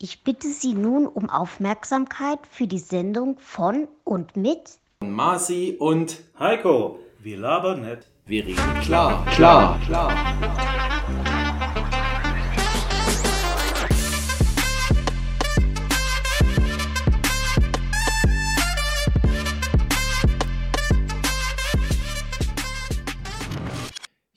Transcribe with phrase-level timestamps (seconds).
[0.00, 7.00] Ich bitte Sie nun um Aufmerksamkeit für die Sendung von und mit Marci und Heiko,
[7.18, 8.06] wir labern nicht.
[8.24, 10.12] wir reden klar, klar, klar.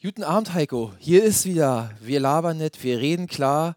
[0.02, 0.94] Guten Abend, Heiko.
[0.98, 1.92] Hier ist wieder.
[2.02, 3.76] Wir labern nicht, wir reden klar.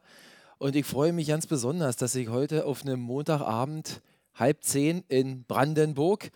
[0.59, 4.01] Und ich freue mich ganz besonders, dass ich heute auf einem Montagabend
[4.35, 6.31] halb zehn in Brandenburg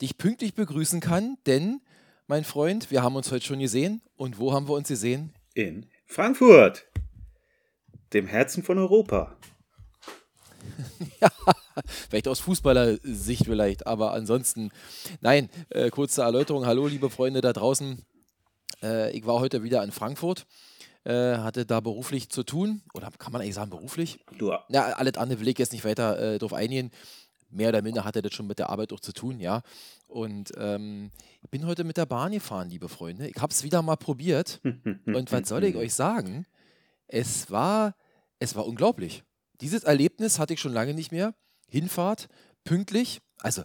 [0.00, 1.80] dich pünktlich begrüßen kann, denn,
[2.26, 4.02] mein Freund, wir haben uns heute schon gesehen.
[4.16, 5.32] Und wo haben wir uns gesehen?
[5.54, 6.86] In Frankfurt,
[8.12, 9.36] dem Herzen von Europa.
[12.08, 14.70] Vielleicht aus Fußballersicht vielleicht, aber ansonsten,
[15.20, 16.66] nein, äh, kurze Erläuterung.
[16.66, 18.02] Hallo, liebe Freunde da draußen.
[18.82, 20.46] Äh, ich war heute wieder in Frankfurt,
[21.06, 24.18] äh, hatte da beruflich zu tun, oder kann man eigentlich sagen beruflich?
[24.38, 26.90] Du, Ja, alles andere will ich jetzt nicht weiter äh, drauf eingehen.
[27.48, 29.62] Mehr oder minder hatte das schon mit der Arbeit auch zu tun, ja.
[30.08, 33.28] Und ähm, ich bin heute mit der Bahn gefahren, liebe Freunde.
[33.28, 34.60] Ich habe es wieder mal probiert.
[34.64, 36.44] Und was soll ich euch sagen?
[37.06, 37.94] Es war,
[38.40, 39.22] es war unglaublich.
[39.60, 41.34] Dieses Erlebnis hatte ich schon lange nicht mehr.
[41.68, 42.28] Hinfahrt,
[42.64, 43.62] pünktlich, also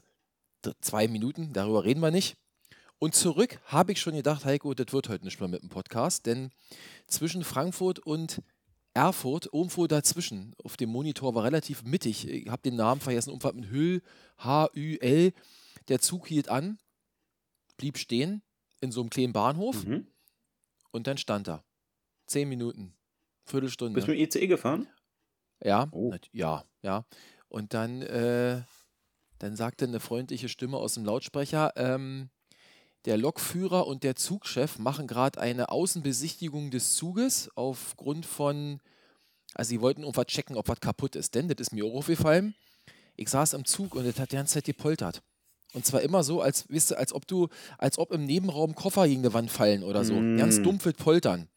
[0.80, 2.38] zwei Minuten, darüber reden wir nicht.
[3.04, 6.28] Und zurück habe ich schon gedacht, Heiko, das wird heute nicht mehr mit dem Podcast,
[6.28, 6.52] denn
[7.08, 8.44] zwischen Frankfurt und
[8.94, 12.28] Erfurt, irgendwo dazwischen, auf dem Monitor war relativ mittig.
[12.28, 14.04] Ich habe den Namen vergessen, Umfahrt mit Hüll,
[14.38, 15.34] H-Ü-L.
[15.88, 16.78] Der Zug hielt an,
[17.76, 18.44] blieb stehen
[18.82, 20.06] in so einem kleinen Bahnhof mhm.
[20.92, 21.64] und dann stand er.
[22.28, 22.94] Zehn Minuten,
[23.46, 23.96] Viertelstunde.
[23.96, 24.88] bist du mit ICE gefahren?
[25.64, 26.14] Ja, Oh.
[26.34, 27.08] ja, ja.
[27.50, 28.62] Und dann, äh,
[29.40, 32.30] dann sagte eine freundliche Stimme aus dem Lautsprecher, ähm,
[33.06, 38.80] der Lokführer und der Zugchef machen gerade eine Außenbesichtigung des Zuges aufgrund von,
[39.54, 41.36] also sie wollten irgendwas checken, ob was kaputt ist.
[41.36, 42.56] Denn, das ist mir auch aufgefallen,
[43.16, 45.22] ich saß im Zug und das hat die ganze Zeit gepoltert.
[45.74, 49.08] Und zwar immer so, als, wisst ihr, als ob du, als ob im Nebenraum Koffer
[49.08, 50.16] gegen die Wand fallen oder so.
[50.16, 50.64] Ganz Mm.
[50.64, 51.48] dumpfes Poltern.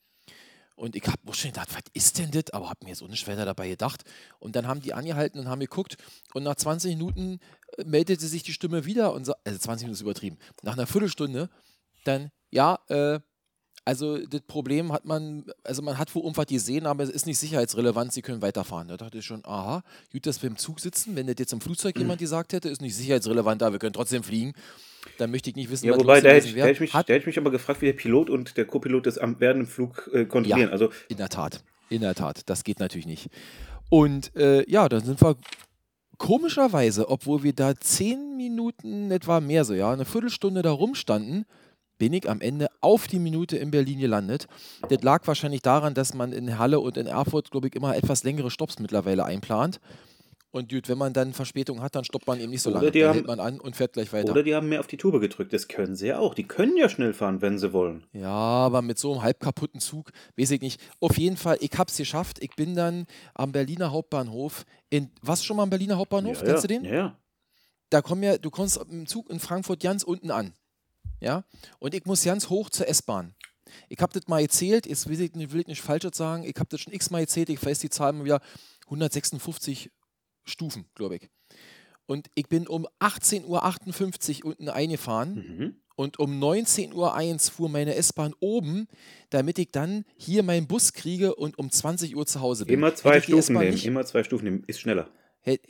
[0.77, 2.51] Und ich habe auch schon gedacht, was ist denn das?
[2.53, 4.03] Aber habe mir so nicht weiter dabei gedacht.
[4.41, 5.97] Und dann haben die angehalten und haben geguckt.
[6.35, 7.39] Und nach 20 Minuten
[7.79, 10.39] äh, meldete sich die Stimme wieder und sa- also 20 Minuten ist übertrieben.
[10.63, 11.49] Nach einer Viertelstunde
[12.05, 13.21] dann, ja, äh,
[13.85, 17.39] also das Problem hat man, also man hat wohl irgendwas gesehen, aber es ist nicht
[17.39, 18.89] sicherheitsrelevant, Sie können weiterfahren.
[18.89, 21.17] Da dachte ich schon, aha, gut, dass wir im Zug sitzen.
[21.17, 24.23] Wenn das jetzt im Flugzeug jemand gesagt hätte, ist nicht sicherheitsrelevant, da wir können trotzdem
[24.23, 24.55] fliegen,
[25.19, 26.93] dann möchte ich nicht wissen, Ja, was wobei, da hätte, ich, da, hätte ich mich,
[26.93, 29.61] da hätte ich mich aber gefragt, wie der Pilot und der Co-Pilot das am während
[29.61, 30.69] dem Flug äh, kontrollieren.
[30.69, 30.73] Ja.
[30.73, 33.29] Also, In der Tat, in der Tat, das geht natürlich nicht.
[33.91, 35.37] Und äh, ja, dann sind wir
[36.17, 41.45] komischerweise, obwohl wir da zehn Minuten etwa mehr so, ja, eine Viertelstunde da rumstanden,
[41.99, 44.47] bin ich am Ende auf die Minute in Berlin gelandet.
[44.89, 48.25] Das lag wahrscheinlich daran, dass man in Halle und in Erfurt, glaube ich, immer etwas
[48.25, 49.81] längere Stopps mittlerweile einplant.
[50.51, 52.93] Und gut, wenn man dann Verspätung hat, dann stoppt man eben nicht so Oder lange.
[52.93, 54.31] Dann haben- hält man an und fährt gleich weiter.
[54.31, 55.53] oder die haben mehr auf die Tube gedrückt.
[55.53, 56.33] Das können sie ja auch.
[56.33, 58.05] Die können ja schnell fahren, wenn sie wollen.
[58.13, 60.81] Ja, aber mit so einem halb kaputten Zug, weiß ich nicht.
[61.01, 62.39] Auf jeden Fall, ich hab's geschafft.
[62.41, 64.65] Ich bin dann am Berliner Hauptbahnhof.
[64.91, 66.39] In, warst du schon mal am Berliner Hauptbahnhof?
[66.43, 66.69] ja, Kennst ja.
[66.69, 66.85] du den?
[66.85, 67.19] Ja, ja.
[67.91, 70.53] Da komm ja, du kommst im Zug in Frankfurt ganz unten an.
[71.25, 71.45] Ja?
[71.79, 73.35] Und ich muss ganz hoch zur S-Bahn.
[73.89, 76.55] Ich habe das mal gezählt, jetzt will ich, nicht- will ich nicht falsch sagen, ich
[76.57, 78.41] habe das schon x-mal gezählt, ich weiß die Zahl mal wieder,
[78.85, 79.91] 156
[80.45, 81.29] Stufen, glaube ich.
[82.07, 85.35] Und ich bin um 18.58 Uhr unten eingefahren.
[85.35, 85.77] Mhm.
[85.97, 88.89] Und um 19.01 Uhr fuhr meine S-Bahn oben,
[89.31, 92.75] damit ich dann hier meinen Bus kriege und um 20 Uhr zu Hause bin.
[92.75, 93.71] Immer zwei Stufen nehmen.
[93.71, 94.65] Nicht, Immer zwei Stufen nehmen.
[94.67, 95.09] Ist schneller.
[95.41, 95.63] hätte,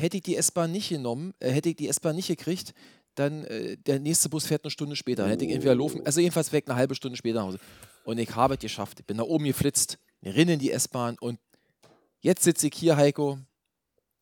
[0.00, 2.74] hätte ich die S-Bahn nicht genommen, äh, hätte ich die S-Bahn nicht gekriegt,
[3.20, 5.22] dann äh, der nächste Bus fährt eine Stunde später.
[5.22, 7.60] Dann hätte ich entweder laufen, also jedenfalls weg eine halbe Stunde später nach Hause.
[8.04, 9.00] Und ich habe es geschafft.
[9.00, 11.38] Ich bin da oben geflitzt, rinn in die S-Bahn und
[12.20, 13.38] jetzt sitze ich hier, Heiko,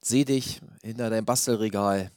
[0.01, 2.11] sehe dich hinter deinem Bastelregal.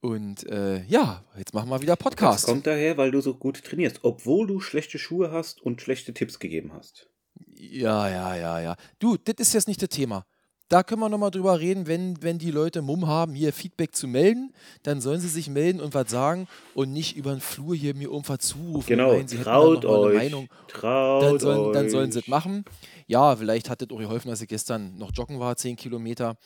[0.00, 2.44] Und äh, ja, jetzt machen wir wieder Das Podcast.
[2.44, 6.38] kommt daher, weil du so gut trainierst, obwohl du schlechte Schuhe hast und schlechte Tipps
[6.38, 7.08] gegeben hast.
[7.54, 8.76] Ja, ja, ja, ja.
[8.98, 10.26] Du, das ist jetzt nicht das Thema.
[10.68, 14.08] Da können wir nochmal drüber reden, wenn, wenn die Leute Mumm haben, hier Feedback zu
[14.08, 14.52] melden,
[14.82, 18.08] dann sollen sie sich melden und was sagen und nicht über den Flur hier mir
[18.08, 18.86] irgendwas zurufen.
[18.88, 20.16] Genau, Meinen, sie traut euch.
[20.16, 20.48] Meinung.
[20.68, 21.72] Traut Dann sollen, euch.
[21.74, 22.64] dann sollen sie es machen.
[23.06, 26.36] Ja, vielleicht hat es auch geholfen, dass ich gestern noch joggen war, 10 Kilometer.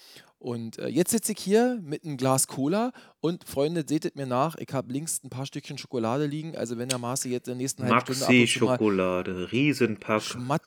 [0.41, 4.56] Und äh, jetzt sitze ich hier mit einem Glas Cola und Freunde, seht mir nach,
[4.56, 6.56] ich habe links ein paar Stückchen Schokolade liegen.
[6.56, 10.23] Also wenn der Maße jetzt in der nächsten halben Stunde Maxi-Schokolade, Riesenpack.
[10.23, 10.62] Schmat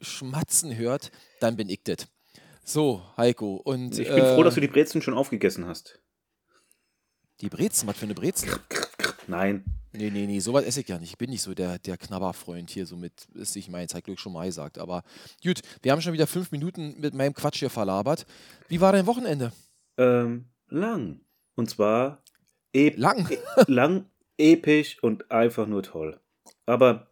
[0.00, 2.08] Schmatzen hört, dann bin ich das.
[2.64, 3.56] So, Heiko.
[3.56, 6.00] Und Ich bin äh, froh, dass du die Brezen schon aufgegessen hast.
[7.40, 8.50] die Brezen, was für eine Brezen?
[9.26, 9.64] Nein.
[9.94, 11.10] Nee, nee, nee, sowas esse ich ja nicht.
[11.10, 14.18] Ich bin nicht so der, der Knabberfreund hier, so mit, ist ich mein, hat Glück
[14.18, 14.78] schon mal gesagt.
[14.78, 15.02] Aber
[15.42, 18.24] gut, wir haben schon wieder fünf Minuten mit meinem Quatsch hier verlabert.
[18.68, 19.52] Wie war dein Wochenende?
[19.98, 21.20] Ähm, lang.
[21.56, 22.22] Und zwar
[22.72, 23.28] ep Lang.
[23.30, 24.06] e lang,
[24.38, 26.18] episch und einfach nur toll.
[26.64, 27.08] Aber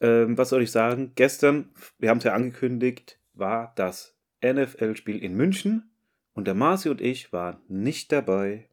[0.00, 1.12] ähm, was soll ich sagen?
[1.14, 5.90] Gestern, wir haben es ja angekündigt, war das NFL-Spiel in München
[6.34, 8.68] und der Marci und ich waren nicht dabei,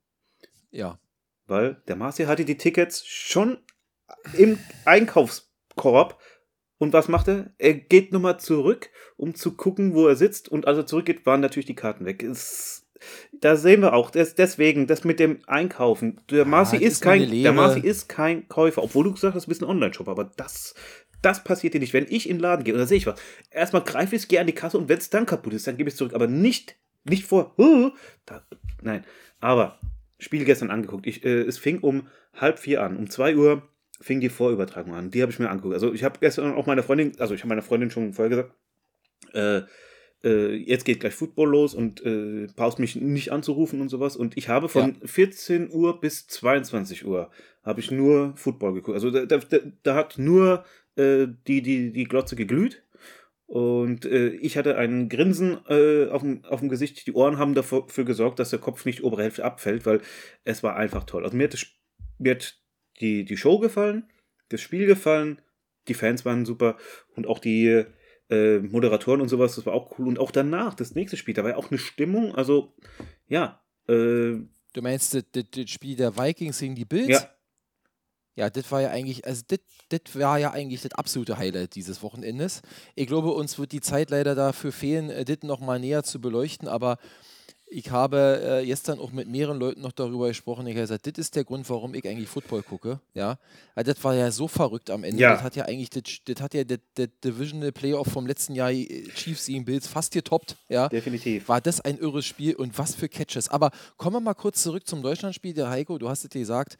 [0.71, 1.00] Ja.
[1.47, 3.57] weil der Marci hatte die Tickets schon
[4.38, 6.19] im Einkaufskorb.
[6.77, 7.53] Und was macht er?
[7.57, 10.50] Er geht nochmal zurück, um zu gucken, wo er sitzt.
[10.50, 12.21] Und als er zurückgeht, waren natürlich die Karten weg.
[12.21, 12.85] Es,
[13.31, 16.19] da sehen wir auch, das, deswegen, das mit dem Einkaufen.
[16.29, 17.53] Der Marci das ist, ist kein, der.
[17.53, 20.09] Marci ist kein Käufer, obwohl du gesagt hast, du bist ein Online-Shop.
[20.09, 20.75] Aber das,
[21.21, 21.94] das passiert dir nicht.
[21.94, 23.19] Wenn ich in den Laden gehe und da sehe ich was,
[23.51, 25.77] erstmal greife ich es gerne an die Kasse und wenn es dann kaputt ist, dann
[25.77, 26.13] gebe ich es zurück.
[26.13, 27.53] Aber nicht, nicht vor,
[28.25, 28.44] da,
[28.81, 29.03] nein.
[29.39, 29.79] Aber
[30.17, 31.06] Spiel gestern angeguckt.
[31.07, 32.95] Ich, äh, es fing um halb vier an.
[32.95, 33.63] Um zwei Uhr
[34.00, 35.12] fing die Vorübertragung an.
[35.12, 35.73] Die habe ich mir angeguckt.
[35.73, 38.51] Also ich habe gestern auch meiner Freundin, also ich habe meiner Freundin schon vorher gesagt,
[39.33, 39.61] äh,
[40.23, 44.15] äh, jetzt geht gleich Football los und äh, brauchst mich nicht anzurufen und sowas.
[44.15, 47.29] Und ich habe von 14 Uhr bis 22 Uhr
[47.63, 48.95] habe ich nur Football geguckt.
[48.95, 50.63] Also da, da- da hat nur
[50.95, 52.83] äh, die, die, die Glotze geglüht.
[53.47, 57.06] Und äh, ich hatte ein Grinsen äh, auf, dem, auf dem Gesicht.
[57.06, 60.01] Die Ohren haben dafür gesorgt, dass der Kopf nicht obere Hälfte abfällt, weil
[60.44, 61.24] es war einfach toll.
[61.24, 61.65] Also mir hat, das,
[62.18, 62.57] mir hat
[63.00, 64.09] die, die Show gefallen,
[64.50, 65.42] das Spiel gefallen,
[65.88, 66.77] die Fans waren super
[67.15, 67.86] und auch die
[68.30, 70.07] äh, Moderatoren und sowas, das war auch cool.
[70.07, 72.33] Und auch danach, das nächste Spiel, da war ja auch eine Stimmung.
[72.33, 72.74] Also,
[73.27, 74.38] ja, äh,
[74.74, 77.07] Du meinst das, das, das Spiel der Vikings gegen die Bills?
[77.07, 77.34] ja,
[78.35, 82.61] Ja, das war ja eigentlich, also das, war ja eigentlich das absolute Highlight dieses Wochenendes.
[82.95, 86.67] Ich glaube, uns wird die Zeit leider dafür fehlen, äh, das nochmal näher zu beleuchten,
[86.67, 86.97] aber
[87.67, 90.67] ich habe äh, gestern auch mit mehreren Leuten noch darüber gesprochen.
[90.67, 92.99] Ich habe gesagt, das ist der Grund, warum ich eigentlich Football gucke.
[93.13, 93.39] Ja,
[93.73, 95.21] also das war ja so verrückt am Ende.
[95.21, 95.33] Ja.
[95.33, 96.79] Das hat ja eigentlich, das, das hat ja das
[97.23, 100.57] Divisional Playoff vom letzten Jahr äh, Chiefs gegen Bills fast getoppt.
[100.69, 101.49] Ja, definitiv.
[101.49, 103.49] war das ein irres Spiel und was für Catches.
[103.49, 105.53] Aber kommen wir mal kurz zurück zum Deutschlandspiel.
[105.53, 106.77] Der Heiko, du hast es dir gesagt,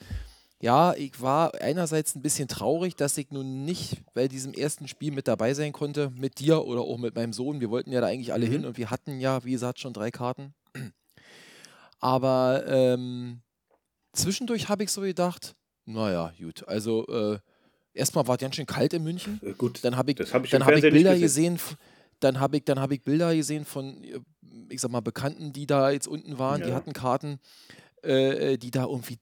[0.66, 5.12] ja, ich war einerseits ein bisschen traurig, dass ich nun nicht bei diesem ersten Spiel
[5.12, 7.60] mit dabei sein konnte, mit dir oder auch mit meinem Sohn.
[7.62, 8.52] Wir wollten ja da eigentlich alle Mhm.
[8.52, 10.56] hin und wir hatten ja, wie gesagt, schon drei Karten.
[12.00, 13.42] Aber ähm,
[14.14, 17.38] zwischendurch habe ich so gedacht, naja, gut, also äh,
[17.94, 19.40] erstmal war es ganz schön kalt in München.
[19.44, 21.56] Äh, gut, Dann habe ich, habe ich dann habe ich Bilder gesehen.
[21.58, 21.78] gesehen.
[22.22, 24.20] Dann habe ich, dann habe ich Bilder gesehen von, äh,
[24.70, 26.64] ich sag mal, Bekannten, die da jetzt unten waren.
[26.64, 26.76] Die Ja.
[26.76, 27.40] hatten Karten,
[28.04, 29.18] äh, äh, die da irgendwie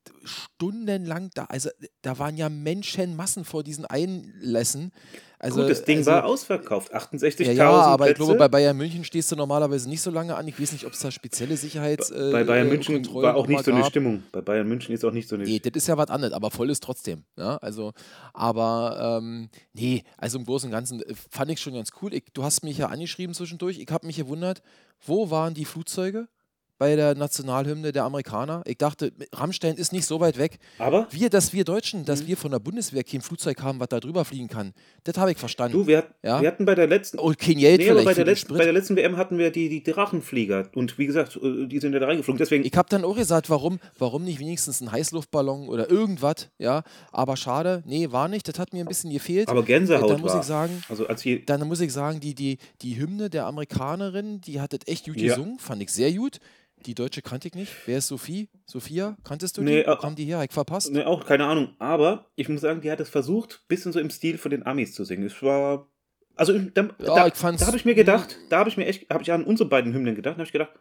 [0.55, 1.69] stundenlang da, also
[2.01, 4.91] da waren ja Menschenmassen vor diesen Einlässen.
[5.39, 6.95] Also, Gut, das Ding also, war ausverkauft.
[6.95, 8.27] 68.000 ja, ja, aber ich Plätze.
[8.27, 10.47] glaube, bei Bayern München stehst du normalerweise nicht so lange an.
[10.47, 12.11] Ich weiß nicht, ob es da spezielle Sicherheits.
[12.11, 13.89] Äh, bei Bayern äh, München Kontrollen war auch nicht so eine gab.
[13.89, 14.23] Stimmung.
[14.31, 16.49] Bei Bayern München ist auch nicht so eine Nee, das ist ja was anderes, aber
[16.49, 17.25] voll ist trotzdem.
[17.37, 17.57] Ja?
[17.57, 17.91] Also,
[18.33, 22.13] aber ähm, nee, also im Großen und Ganzen äh, fand ich schon ganz cool.
[22.13, 23.79] Ich, du hast mich ja angeschrieben zwischendurch.
[23.79, 24.61] Ich habe mich gewundert,
[25.05, 26.29] wo waren die Flugzeuge
[26.77, 28.61] bei der Nationalhymne der Amerikaner?
[28.65, 30.59] Ich dachte, Rammstein ist nicht so weit weg.
[30.79, 32.05] Aber Wir, dass wir Deutschen, Mhm.
[32.05, 34.73] dass wir von der Bundeswehr kein Flugzeug haben, was da drüber fliegen kann,
[35.03, 35.77] das habe ich verstanden.
[35.77, 36.41] du, wir, Ja?
[36.41, 37.19] wir hatten bei der letzten.
[37.19, 39.69] oh, kein Geld Nee, vielleicht bei der, letzten, bei der letzten WM hatten wir die,
[39.69, 40.69] die Drachenflieger.
[40.75, 42.37] Und wie gesagt, äh, die sind ja da reingeflogen.
[42.37, 46.83] Deswegen, Ich habe dann auch gesagt, warum, warum nicht wenigstens ein Heißluftballon oder irgendwas, ja.
[47.11, 48.47] Aber schade, nee, war nicht.
[48.47, 49.47] Das hat mir ein bisschen gefehlt.
[49.49, 50.39] aber Gänsehaut dann muss war.
[50.41, 54.59] ich sagen, also als dann muss ich sagen, die, die, die Hymne der Amerikanerin, die
[54.59, 55.35] hat das echt gut Ja.
[55.35, 56.39] gesungen, fand ich sehr gut.
[56.85, 57.71] Die deutsche kannte ich nicht.
[57.85, 58.49] Wer ist Sophie?
[58.65, 59.15] Sophia?
[59.23, 59.67] Kanntest du die?
[59.71, 60.39] Nee, Wo äh, kam die her?
[60.39, 60.91] Hab Ich verpasst?
[60.91, 61.73] ne, auch keine Ahnung.
[61.79, 64.93] Aber ich muss sagen, die hat es versucht, bisschen so im Stil von den Amis
[64.93, 65.25] zu singen.
[65.25, 65.87] Es war.
[66.35, 69.21] Also da, Ja, da, da habe ich mir gedacht, da habe ich mir echt, habe
[69.23, 70.71] ich an unsere beiden Hymnen gedacht, habe ich gedacht,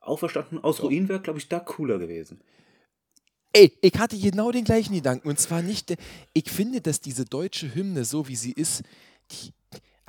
[0.00, 0.84] auferstanden aus Ja.
[0.84, 2.40] Ruin wäre, glaube ich, da cooler gewesen.
[3.52, 5.28] Ey, ich hatte genau den gleichen Gedanken.
[5.28, 5.94] Und zwar nicht,
[6.34, 8.82] ich finde, dass diese deutsche Hymne, so wie sie ist,
[9.30, 9.52] die,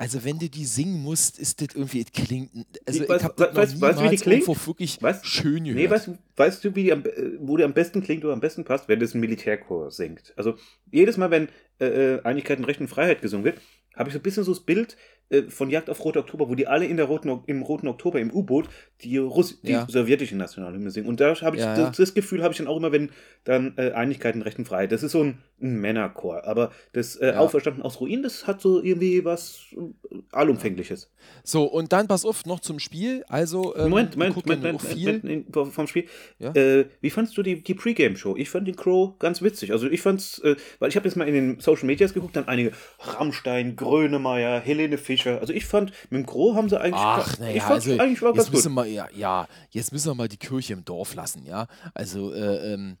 [0.00, 2.50] also wenn du die singen musst, ist das irgendwie, es klingt,
[2.86, 5.76] also Ich ich habe das noch weißt- weißt du, wie die wirklich Weißt- schön gehört.
[5.78, 8.32] Nee, weißt, du- weißt du, wie die am, äh, wo die am besten klingt oder
[8.32, 10.32] am besten passt, wenn das ein Militärchor singt.
[10.36, 10.54] Also
[10.90, 11.48] jedes Mal, wenn
[11.80, 13.60] äh, äh, Einigkeit und Recht und Freiheit gesungen wird,
[13.94, 14.96] habe ich so ein bisschen so das Bild
[15.30, 18.20] äh, von Jagd auf Rote Oktober, wo die alle in der roten, im Roten Oktober
[18.20, 18.68] im U-Boot
[19.02, 19.86] die, Russ die Ja.
[19.88, 21.06] sowjetische Nationalhymne singen.
[21.08, 23.10] Und da habe ich Ja, das, das Gefühl habe ich dann auch immer, wenn
[23.44, 24.92] dann äh, Einigkeit und Recht und Freiheit.
[24.92, 26.44] Das ist so ein, ein Männerchor.
[26.44, 27.32] Aber das äh.
[27.36, 31.10] Auferstanden aus Ruin, das hat so irgendwie was äh, Allumfängliches.
[31.44, 33.24] So, und dann pass auf, noch zum Spiel.
[33.28, 35.20] Also, ähm, Moment, Moment, Moment, Moment, viel.
[35.22, 36.04] Moment, Moment, vom Spiel.
[36.40, 38.36] Äh, wie fandst du die, die Pre-Game-Show?
[38.36, 39.72] Ich fand den Crow ganz witzig.
[39.72, 40.42] Also ich fand's,
[40.78, 44.98] weil ich habe jetzt mal in den Social Medias geguckt, dann einige Rammstein, Grönemeyer, Helene
[44.98, 45.19] Fischer.
[45.26, 48.22] Also ich fand, mit dem Crow haben sie eigentlich, Ach, ich naja, fand also eigentlich
[48.22, 48.84] war jetzt ganz müssen gut.
[48.84, 51.66] wir, ja, ja, jetzt müssen wir mal die Kirche im Dorf lassen, ja.
[51.94, 52.96] Also, äh, ähm,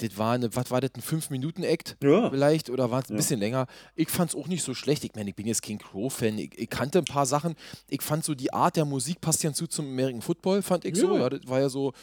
[0.00, 2.30] das war eine, was war das, ein 5-Minuten-Act Ja.
[2.30, 3.16] vielleicht oder war es ein Ja.
[3.16, 3.66] bisschen länger.
[3.96, 5.02] Ich fand es auch nicht so schlecht.
[5.02, 6.38] Ich meine, ich bin jetzt kein Crow-Fan.
[6.38, 7.56] Ich, ich kannte ein paar Sachen.
[7.88, 10.94] Ich fand so die Art der Musik passt ja zu zum American Football, fand ich
[10.96, 11.16] so.
[11.16, 11.22] Ja.
[11.22, 11.94] Ja, das war ja so,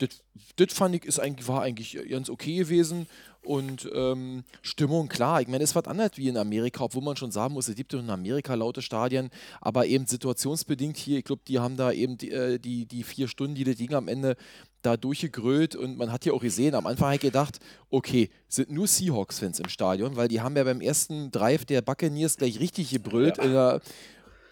[0.00, 0.08] das,
[0.56, 3.06] das fand ich ist eigentlich, war eigentlich ganz okay gewesen.
[3.44, 7.16] Und ähm, Stimmung, klar, ich meine, es ist was anderes wie in Amerika, obwohl man
[7.16, 11.24] schon sagen muss, es gibt ja in Amerika laute Stadien, aber eben situationsbedingt hier, ich
[11.24, 14.08] glaube, die haben da eben die, äh, die, die vier Stunden, die das Ding am
[14.08, 14.36] Ende
[14.80, 17.58] da durchgegrölt und man hat ja auch gesehen, am Anfang habe ich gedacht,
[17.90, 22.36] okay, sind nur Seahawks-Fans im Stadion, weil die haben ja beim ersten Drive der Buccaneers
[22.36, 23.80] gleich richtig gebrüllt, in der,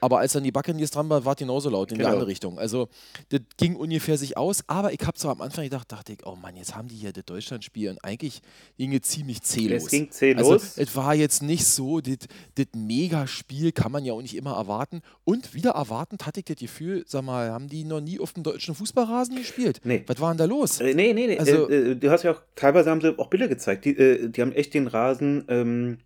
[0.02, 2.08] aber als dann die Buccaneers dran war, war es genauso laut in Genau.
[2.10, 2.58] die andere Richtung.
[2.58, 2.88] Also
[3.30, 6.34] das ging ungefähr sich aus, aber ich habe so am Anfang gedacht, dachte ich, oh
[6.36, 8.42] Mann, jetzt haben die hier das Deutschlandspiel und eigentlich
[8.76, 9.84] ging es ziemlich zählos.
[9.84, 12.16] Es ging zäh Also es war jetzt nicht so, das
[12.56, 15.02] das Megaspiel kann man ja auch nicht immer erwarten.
[15.24, 18.42] Und wieder erwartend hatte ich das Gefühl, sag mal, haben die noch nie auf dem
[18.42, 19.80] deutschen Fußballrasen gespielt?
[19.84, 20.02] Nee.
[20.06, 20.80] Was war denn da los?
[20.80, 21.38] Äh, nee, nee, nee.
[21.38, 23.84] Also- äh, äh, du hast ja auch, teilweise haben sie auch Bilder gezeigt.
[23.84, 25.98] Die, äh, die haben echt den Rasen ähm,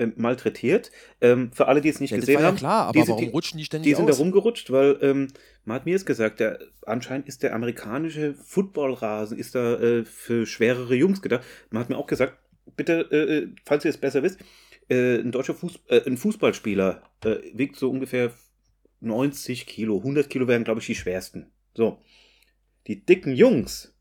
[0.00, 0.90] äh, malträtiert.
[1.20, 2.56] Ähm, für alle, die es nicht Ja, gesehen ja haben.
[2.56, 4.18] klar, aber diese- warum die, rutschen die ständig Die sind da aus?
[4.18, 5.28] rumgerutscht, weil ähm,
[5.64, 10.46] man hat mir jetzt gesagt, der, anscheinend ist der amerikanische Footballrasen ist da äh, für
[10.46, 11.44] schwerere Jungs gedacht.
[11.70, 12.38] Man hat mir auch gesagt,
[12.76, 14.40] bitte, äh, äh, falls ihr es besser wisst,
[14.88, 18.32] äh, ein deutscher Fuß, äh, ein Fußballspieler äh, wiegt so ungefähr
[19.00, 19.98] 90 Kilo.
[19.98, 21.50] 100 Kilo wären, glaube ich, die schwersten.
[21.74, 21.98] So.
[22.86, 23.94] Die dicken Jungs,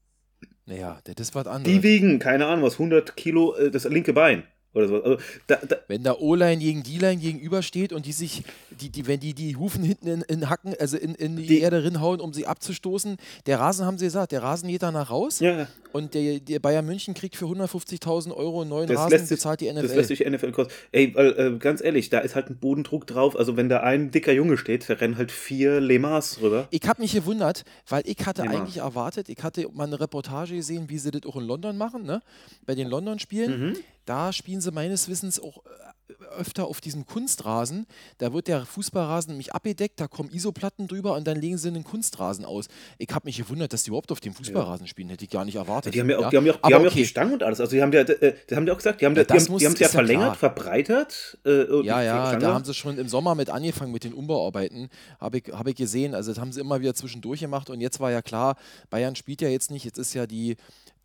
[0.65, 1.63] Naja, das ist was anderes.
[1.73, 4.43] die wiegen, keine Ahnung was, 100 Kilo, das linke Bein.
[4.73, 5.01] Oder so.
[5.03, 8.43] Also, da, da, Wenn da O-Line gegen D-Line gegenübersteht und die sich,
[8.79, 11.59] die, die, wenn die die Hufen hinten in, in Hacken, also in, in die, Die-
[11.61, 15.39] Erde rinhauen, um sie abzustoßen, der Rasen, haben sie gesagt, der Rasen geht danach raus
[15.39, 19.29] ja, und der, der Bayern München kriegt für 150.000 Euro einen neuen Das Rasen, sich-
[19.29, 19.81] bezahlt die NFL.
[19.87, 20.73] Das lässt sich NFL kosten.
[20.91, 23.35] Ey, weil, äh, ganz ehrlich, da ist halt ein Bodendruck drauf.
[23.37, 26.67] Also wenn da ein dicker Junge steht, da rennen halt vier Lemas rüber.
[26.69, 28.51] Ich habe mich gewundert, weil ich hatte Immer.
[28.61, 32.03] eigentlich erwartet, ich hatte mal eine Reportage gesehen, wie sie das auch in London machen,
[32.03, 32.21] ne?
[32.67, 33.69] bei den London-Spielen.
[33.69, 33.73] Mhm.
[34.09, 37.85] Da spielen sie meines Wissens auch äh, öfter auf diesem Kunstrasen.
[38.17, 41.83] Da wird der Fußballrasen nämlich abgedeckt, da kommen Isoplatten drüber und dann legen sie einen
[41.83, 42.65] Kunstrasen aus.
[42.97, 45.57] Ich habe mich gewundert, dass die überhaupt auf dem Fußballrasen spielen, hätte ich gar nicht
[45.57, 45.93] erwartet.
[45.93, 46.29] Die haben ja auch, Ja?
[46.31, 47.01] die haben ja auch, die haben ja auch okay.
[47.01, 47.59] die Stangen und alles.
[47.59, 49.37] Also die haben ja, äh, die haben ja auch gesagt, die haben, Ja, die haben,
[49.37, 50.53] das muss- die haben es ja verlängert, klar.
[50.53, 51.37] verbreitert.
[51.45, 54.89] Äh, Ja, ja, da haben sie schon im Sommer mit angefangen mit den Umbauarbeiten,
[55.19, 56.15] habe ich, hab ich gesehen.
[56.15, 58.55] Also das haben sie immer wieder zwischendurch gemacht und jetzt war ja klar,
[58.89, 60.55] Bayern spielt ja jetzt nicht, jetzt ist ja die,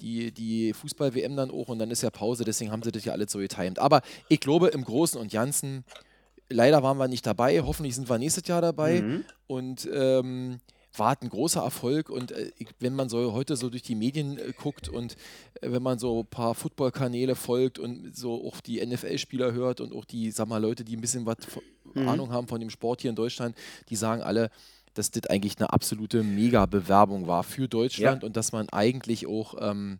[0.01, 3.13] die, die Fußball-WM dann auch und dann ist ja Pause, deswegen haben sie das ja
[3.13, 3.79] alles so getimt.
[3.79, 5.85] Aber ich glaube im Großen und Ganzen,
[6.49, 9.25] leider waren wir nicht dabei, hoffentlich sind wir nächstes Jahr dabei Mhm.
[9.47, 10.59] und ähm,
[10.97, 14.53] war ein großer Erfolg und äh, wenn man so heute so durch die Medien äh,
[14.57, 15.17] guckt und
[15.61, 19.93] äh, wenn man so ein paar Football-Kanäle folgt und so auch die NFL-Spieler hört und
[19.93, 21.39] auch die, sag mal, Leute, die ein bisschen was
[21.95, 22.09] Mhm.
[22.09, 23.57] Ahnung haben von dem Sport hier in Deutschland,
[23.89, 24.51] die sagen alle,
[24.95, 29.99] dass das eigentlich eine absolute Mega-Bewerbung war für Deutschland und dass man eigentlich auch ähm,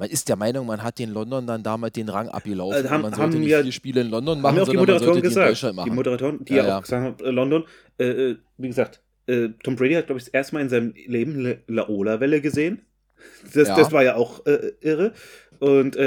[0.00, 2.86] man ist der Meinung, man hat den London dann damit den Rang abgelaufen.
[2.86, 4.94] Äh, haben- man sollte nicht ja- vier Spiele in London machen, ja auch die sondern
[4.94, 5.50] man sollte die in gesagt.
[5.50, 5.94] Deutschland Die machen.
[5.96, 6.78] Moderatoren, die Ja, ja, ja.
[6.78, 7.64] auch gesagt haben, äh, London,
[7.98, 10.94] äh, äh, wie gesagt, äh, Tom Brady hat, glaube ich, das erste Mal in seinem
[11.06, 12.82] Leben eine Laola-Welle gesehen.
[13.52, 13.76] Das, Ja.
[13.76, 14.46] das war ja auch
[14.80, 15.12] irre.
[15.58, 15.98] Und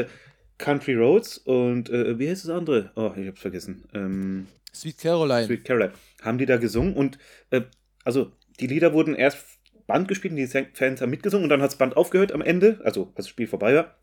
[0.58, 2.92] Country Roads und äh, wie heißt das andere?
[2.96, 3.84] Oh, ich hab's vergessen.
[3.94, 5.46] Ähm, Sweet Caroline.
[5.48, 5.92] Sweet Caroline.
[6.22, 7.18] Haben die da gesungen und
[7.50, 7.62] äh,
[8.04, 9.46] also die Lieder wurden erst
[9.88, 12.80] Band gespielt und die Fans haben mitgesungen und dann hat das Band aufgehört am Ende,
[12.84, 13.96] also als das Spiel vorbei war.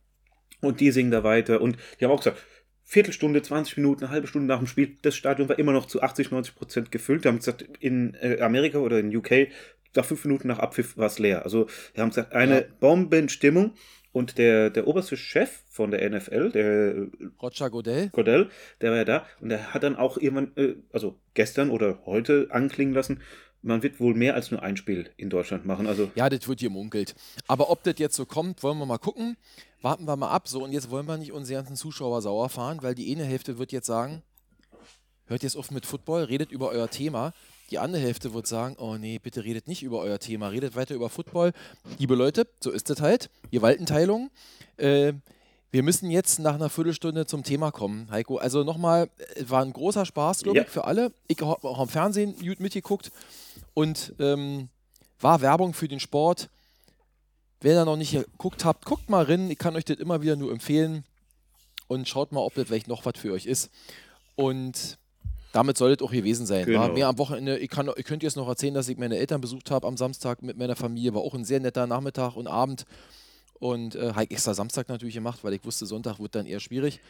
[0.61, 2.45] Und die singen da weiter und die haben auch gesagt,
[2.85, 6.00] Viertelstunde, 20 Minuten, eine halbe Stunde nach dem Spiel, das Stadion war immer noch zu
[6.00, 7.25] 80, 90 Prozent gefüllt.
[7.25, 9.49] Die haben gesagt, in äh, Amerika oder in UK,
[9.95, 11.45] nach fünf Minuten nach Abpfiff war es leer.
[11.45, 12.67] Also, die haben gesagt, eine Ja.
[12.81, 13.75] Bombenstimmung.
[14.11, 17.07] Und der, der oberste Chef von der NFL, der äh,
[17.43, 18.09] Roger Godell.
[18.09, 18.49] Cordell,
[18.81, 22.49] der war ja da und der hat dann auch irgendwann, äh, also gestern oder heute
[22.50, 23.21] anklingen lassen,
[23.62, 25.87] man wird wohl mehr als nur ein Spiel in Deutschland machen.
[25.87, 27.15] Also Ja, das wird gemunkelt.
[27.47, 29.37] Aber ob das jetzt so kommt, wollen wir mal gucken.
[29.83, 30.49] Warten wir mal ab.
[30.49, 33.59] So, und jetzt wollen wir nicht unsere ganzen Zuschauer sauer fahren, weil die eine Hälfte
[33.59, 34.23] wird jetzt sagen,
[35.27, 37.33] hört jetzt auf mit Football, redet über euer Thema.
[37.71, 40.95] Die andere Hälfte wird sagen, oh nee, bitte redet nicht über euer Thema, redet weiter
[40.95, 41.53] über Football.
[41.99, 43.29] Liebe Leute, so ist es halt.
[43.50, 44.31] Gewaltenteilung.
[44.79, 45.12] Äh,
[45.71, 48.38] wir müssen jetzt nach einer Viertelstunde zum Thema kommen, Heiko.
[48.38, 50.65] Also nochmal, es war ein großer Spaß, glaube Ja.
[50.65, 51.12] ich, für alle.
[51.27, 53.12] Ich habe auch am Fernsehen gut mitgeguckt
[53.78, 54.70] und ähm,
[55.20, 56.50] war Werbung für den Sport.
[57.61, 59.52] Wenn ihr noch nicht geguckt habt, guckt mal rein.
[59.52, 61.04] Ich kann euch das immer wieder nur empfehlen.
[61.87, 63.70] Und schaut mal, ob das vielleicht noch was für euch ist.
[64.35, 64.99] Und
[65.52, 66.66] damit soll es auch gewesen sein.
[66.66, 66.92] War Genau.
[66.92, 67.56] mehr am Wochenende.
[67.58, 70.42] Ich, kann, ich könnte jetzt noch erzählen, dass ich meine Eltern besucht habe am Samstag
[70.42, 71.14] mit meiner Familie.
[71.14, 72.85] War auch ein sehr netter Nachmittag und Abend.
[73.61, 77.00] Und äh, habe extra Samstag natürlich gemacht, weil ich wusste, Sonntag wird dann eher schwierig.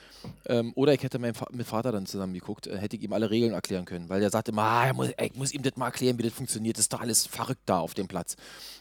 [0.46, 3.12] Ähm, oder ich hätte meinem Fa mit Vater dann zusammen geguckt, äh, hätte ich ihm
[3.12, 5.76] alle Regeln erklären können, weil der sagte immer, ah, ich muss, ich muss ihm das
[5.76, 6.76] mal erklären, wie das funktioniert.
[6.76, 8.36] Das ist doch alles verrückt da auf dem Platz.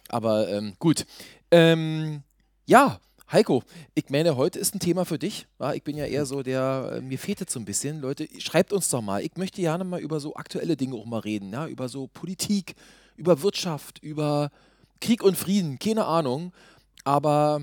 [0.09, 1.05] Aber ähm, gut.
[1.51, 2.23] Ähm,
[2.65, 3.61] ja, Heiko,
[3.93, 5.47] ich meine, heute ist ein Thema für dich.
[5.59, 7.99] Ja, ich bin ja eher so der, äh, mir fehlt es so ein bisschen.
[7.99, 9.21] Leute, schreibt uns doch mal.
[9.21, 11.51] Ich möchte gerne mal über so aktuelle Dinge auch mal reden.
[11.51, 11.67] Ja?
[11.67, 12.75] Über so Politik,
[13.17, 14.49] über Wirtschaft, über
[15.01, 15.77] Krieg und Frieden.
[15.77, 16.53] Keine Ahnung.
[17.07, 17.61] Aber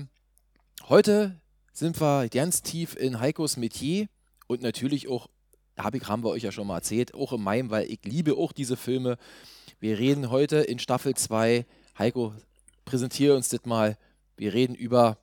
[0.89, 1.39] heute
[1.71, 4.07] sind wir ganz tief in Heikos Metier
[4.47, 5.27] und natürlich auch,
[5.77, 8.37] hab ich, haben wir euch ja schon mal erzählt, auch in meinem, weil ich liebe
[8.37, 9.19] auch diese Filme.
[9.79, 11.63] Wir reden heute in Staffel 2.
[11.99, 12.33] Heiko,
[12.85, 13.99] präsentiere uns das mal.
[14.35, 15.19] Wir reden über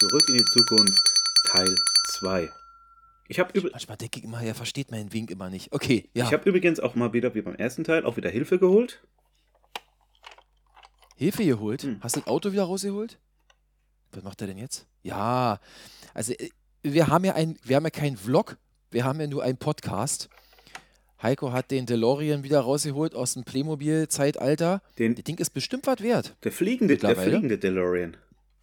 [0.00, 1.02] Zurück in die Zukunft,
[1.46, 1.74] Teil
[2.18, 2.50] 2.
[3.28, 5.72] Ich habe Manchmal denke ich immer, er versteht meinen Wink immer nicht.
[5.72, 6.26] Okay, ja.
[6.26, 9.00] Ich habe übrigens auch mal wieder, wie beim ersten Teil, auch wieder Hilfe geholt.
[11.20, 11.82] Hilfe geholt?
[11.82, 11.98] Hm.
[12.00, 13.18] Hast du das Auto wieder rausgeholt?
[14.12, 14.86] Was macht er denn jetzt?
[15.02, 15.60] Ja,
[16.14, 16.48] also äh,
[16.82, 18.56] wir haben ja ein, wir haben ja keinen Vlog,
[18.90, 20.30] wir haben ja nur einen Podcast.
[21.22, 24.80] Heiko hat den DeLorean wieder rausgeholt aus dem Playmobil-Zeitalter.
[24.96, 26.36] Das Ding ist bestimmt was wert.
[26.42, 28.16] Der fliegende, der fliegende DeLorean.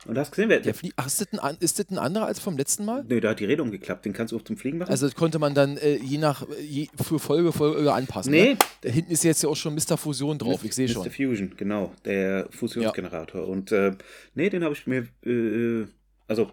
[0.06, 0.60] Und du hast gesehen, wer.
[0.60, 3.04] Der Flie Ach, ist das, ein, ist das ein anderer als vom letzten Mal?
[3.08, 4.06] Nö, da hat die Räder umgeklappt.
[4.06, 4.92] Den kannst du auch zum Fliegen machen.
[4.92, 8.32] Also, das konnte man dann äh, je nach je, für Folge, Folge anpassen.
[8.32, 8.54] Nee.
[8.54, 8.58] Ne?
[8.82, 9.98] Da hinten ist jetzt ja auch schon Mr.
[9.98, 11.04] Fusion drauf, ich sehe schon.
[11.04, 11.12] Mr.
[11.12, 11.94] Fusion, genau.
[12.06, 13.42] Der Fusionsgenerator.
[13.42, 13.48] Ja.
[13.48, 13.96] Und äh,
[14.36, 15.08] nee, den habe ich mir.
[15.26, 15.88] Äh, äh
[16.28, 16.52] also.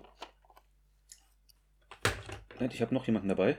[2.71, 3.59] Ich habe noch jemanden dabei.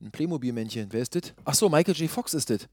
[0.00, 0.88] Ein Playmobil-Männchen.
[0.90, 1.34] Wer ist das?
[1.44, 2.08] Ach so, Michael J.
[2.08, 2.68] Fox ist das.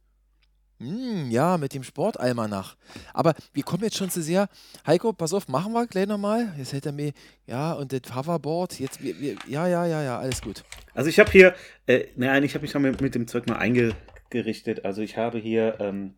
[0.79, 2.75] Hm, ja, mit dem Sportalmanach.
[3.13, 4.47] Aber wir kommen jetzt schon zu sehr.
[4.85, 6.53] Heiko, pass auf, machen wir gleich nochmal.
[6.57, 7.13] Jetzt hält er mir,
[7.47, 8.79] ja, und das Hoverboard.
[8.79, 10.63] Jetzt, wir, wir, ja, ja, ja, ja, alles gut.
[10.93, 11.55] Also ich habe hier,
[11.87, 14.85] äh, nein, ich habe mich mit, mit dem Zeug mal eingerichtet.
[14.85, 16.13] Also ich habe hier ähm,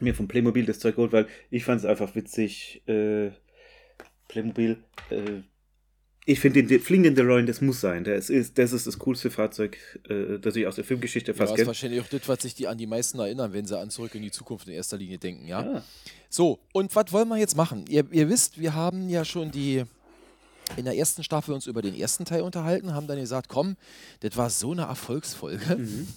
[0.00, 2.82] mir vom Playmobil das Zeug geholt, weil ich fand es einfach witzig.
[2.88, 3.30] Äh,
[4.26, 4.78] Playmobil,
[5.10, 5.42] äh,
[6.28, 8.02] ich finde den, den fliegenden DeLorean, das muss sein.
[8.02, 9.78] Das ist, das ist das coolste Fahrzeug,
[10.08, 11.52] äh, das ich aus der Filmgeschichte fast kenne.
[11.52, 13.90] Das ist wahrscheinlich auch das, was sich die an die meisten erinnern, wenn sie an
[13.90, 15.62] Zurück in die Zukunft in erster Linie denken, ja?
[15.62, 15.82] ja.
[16.28, 17.84] So, und was wollen wir jetzt machen?
[17.88, 19.84] Ihr, ihr wisst, wir haben ja schon die
[20.76, 23.76] in der ersten Staffel uns über den ersten Teil unterhalten, haben dann gesagt, komm,
[24.18, 25.76] das war so eine Erfolgsfolge.
[25.76, 26.08] Mhm.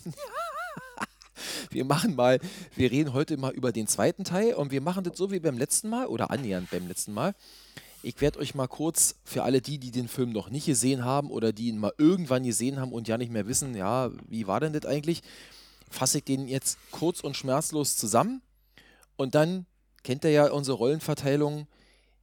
[1.69, 2.39] wir machen mal,
[2.75, 5.59] wir reden heute mal über den zweiten Teil und wir machen das so wie beim
[5.59, 7.35] letzten Mal oder annähernd beim letzten Mal.
[8.01, 11.29] Ich werde euch mal kurz für alle die, die den Film noch nicht gesehen haben
[11.29, 14.59] oder die ihn mal irgendwann gesehen haben und ja nicht mehr wissen, ja, wie war
[14.59, 15.21] denn das eigentlich,
[15.89, 18.41] fasse ich den jetzt kurz und schmerzlos zusammen
[19.17, 19.65] und dann
[20.03, 21.67] kennt ihr ja unsere Rollenverteilung.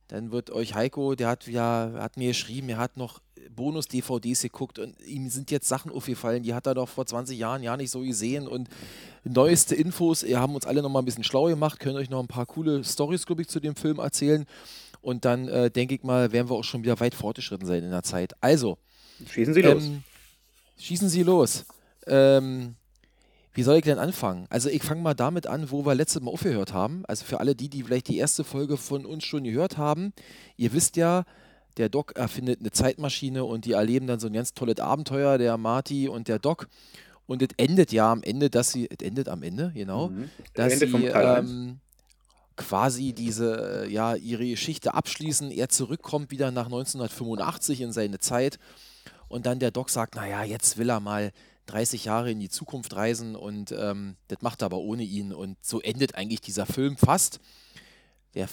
[0.08, 4.78] Dann wird euch Heiko, der hat ja, hat mir geschrieben, er hat noch Bonus-DVDs geguckt
[4.78, 7.90] und ihm sind jetzt Sachen aufgefallen, die hat er doch vor 20 Jahren ja nicht
[7.90, 8.68] so gesehen und
[9.24, 12.20] neueste Infos, wir haben uns alle noch mal ein bisschen schlau gemacht, können euch noch
[12.20, 14.46] ein paar coole Stories, glaube ich, zu dem Film erzählen
[15.07, 17.92] und dann äh, denke ich mal, werden wir auch schon wieder weit fortgeschritten sein in
[17.92, 18.35] der Zeit.
[18.40, 18.77] Also.
[19.31, 19.85] Schießen Sie los.
[19.85, 20.03] Ähm,
[20.79, 21.64] schießen Sie los.
[22.09, 22.75] Ähm,
[23.55, 24.47] wie soll ich denn anfangen?
[24.51, 27.05] Also ich fange mal damit an, wo wir letztes Mal aufgehört haben.
[27.07, 30.12] Also für alle die, die vielleicht die erste Folge von uns schon gehört haben.
[30.57, 31.23] Ihr wisst ja,
[31.77, 35.57] der Doc erfindet eine Zeitmaschine und die erleben dann so ein ganz tolles Abenteuer, der
[35.57, 36.66] Marty und der Doc.
[37.27, 40.31] Und es endet ja am Ende, dass sie, es endet am Ende, genau, mhm.
[40.55, 41.79] dass sie ähm,
[42.57, 45.51] quasi diese, äh, ja, ihre Geschichte abschließen.
[45.51, 48.59] Er zurückkommt wieder nach 1985 in seine Zeit
[49.29, 51.33] und dann der Doc sagt, naja, jetzt will er mal
[51.66, 55.59] 30 Jahre in die Zukunft reisen und ähm, das macht er aber ohne ihn und
[55.62, 57.40] so endet eigentlich dieser Film fast.
[58.35, 58.49] Der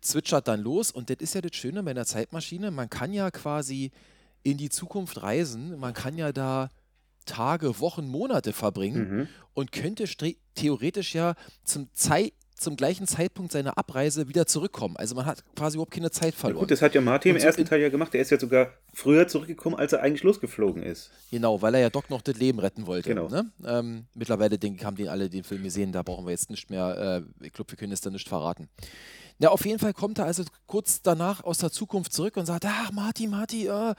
[0.00, 3.30] zwitschert dann los und das ist ja das Schöne bei einer Zeitmaschine, man kann ja
[3.30, 3.90] quasi
[4.42, 6.68] in die Zukunft reisen, man kann ja da
[7.24, 9.28] Tage, Wochen, Monate verbringen mhm.
[9.54, 10.04] und könnte
[10.54, 11.34] theoretisch ja
[11.64, 14.96] zum Zeit zum gleichen Zeitpunkt seiner Abreise wieder zurückkommen.
[14.96, 16.56] Also man hat quasi überhaupt keine Zeit verloren.
[16.56, 18.14] Ja gut, das hat ja Martin im so ersten Teil ja gemacht.
[18.14, 21.10] Er ist ja sogar früher zurückgekommen, als er eigentlich losgeflogen ist.
[21.30, 23.08] Genau, weil er ja Doc noch das Leben retten wollte.
[23.08, 23.28] Genau.
[23.28, 23.50] Ne?
[23.64, 25.92] Ähm, mittlerweile denke haben den alle den Film gesehen.
[25.92, 28.68] Da brauchen wir jetzt nicht mehr, äh, ich glaube, wir können jetzt da nicht verraten.
[29.38, 32.64] Ja, auf jeden Fall kommt er also kurz danach aus der Zukunft zurück und sagt,
[32.66, 33.94] ach Marty, Marty, äh,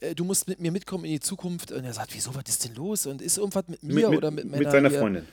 [0.00, 1.72] äh, du musst mit mir mitkommen in die Zukunft.
[1.72, 3.06] Und er sagt, wieso, was ist denn los?
[3.06, 4.62] Und ist irgendwas mit mir mit, mit, oder mit meiner...
[4.62, 5.26] Mit seiner Freundin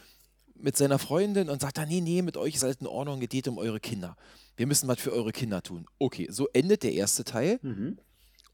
[0.62, 3.48] mit seiner Freundin und sagt dann, nee, nee, mit euch ist alles in Ordnung, geht
[3.48, 4.16] um eure Kinder.
[4.58, 5.86] Wir müssen was für eure Kinder tun.
[6.00, 7.60] Okay, so endet der erste Teil.
[7.62, 7.98] Mhm.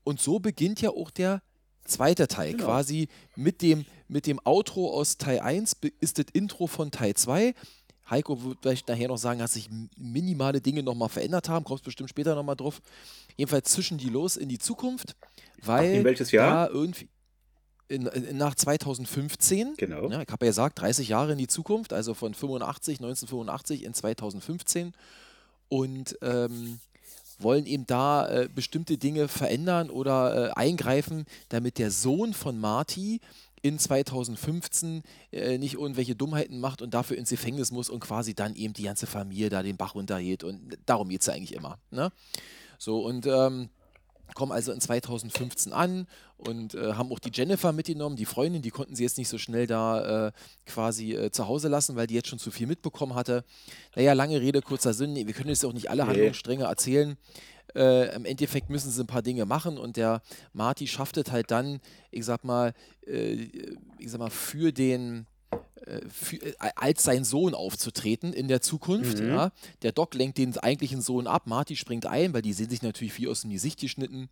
[0.03, 1.41] Und so beginnt ja auch der
[1.83, 2.53] zweite Teil.
[2.53, 2.65] Genau.
[2.65, 7.53] Quasi mit dem, mit dem Outro aus Teil 1 ist das Intro von Teil 2.
[8.09, 11.65] Heiko wird vielleicht nachher noch sagen, dass sich minimale Dinge nochmal verändert haben.
[11.65, 12.81] Kommst bestimmt später nochmal drauf.
[13.35, 15.15] Jedenfalls zwischen die los in die Zukunft.
[15.61, 16.67] Weil in welches Jahr?
[16.67, 17.09] Da irgendwie
[17.87, 19.75] in, in, nach 2015.
[19.77, 20.09] Genau.
[20.09, 23.93] Ja, ich habe ja gesagt, 30 Jahre in die Zukunft, also von 85, 1985 in
[23.93, 24.93] 2015.
[25.69, 26.79] Und ähm,
[27.39, 33.19] wollen eben da äh, bestimmte Dinge verändern oder äh, eingreifen, damit der Sohn von Marty
[33.61, 38.55] in 2015 äh, nicht irgendwelche Dummheiten macht und dafür ins Gefängnis muss und quasi dann
[38.55, 40.43] eben die ganze Familie da den Bach runtergeht.
[40.43, 41.77] Und darum geht es ja eigentlich immer.
[41.91, 42.11] Ne?
[42.77, 43.69] So, und ähm,
[44.33, 48.69] kommen also in 2015 an und äh, haben auch die Jennifer mitgenommen, die Freundin, die
[48.69, 50.31] konnten sie jetzt nicht so schnell da äh,
[50.65, 53.43] quasi äh, zu Hause lassen, weil die jetzt schon zu viel mitbekommen hatte.
[53.95, 56.09] Naja, lange Rede, kurzer Sinn, wir können jetzt auch nicht alle nee.
[56.09, 57.17] Handlungsstränge erzählen.
[57.75, 60.21] Äh, Im Endeffekt müssen sie ein paar Dinge machen und der
[60.53, 61.79] Marty schafft es halt dann,
[62.11, 62.73] ich sag mal,
[63.05, 63.47] äh,
[63.99, 65.27] ich sag mal, für den
[66.09, 69.19] für, äh, als sein Sohn aufzutreten in der Zukunft.
[69.19, 69.29] Mhm.
[69.29, 69.51] Ja.
[69.81, 73.17] Der Doc lenkt den eigentlichen Sohn ab, Marty springt ein, weil die sehen sich natürlich
[73.17, 74.29] wie aus dem Gesicht geschnitten.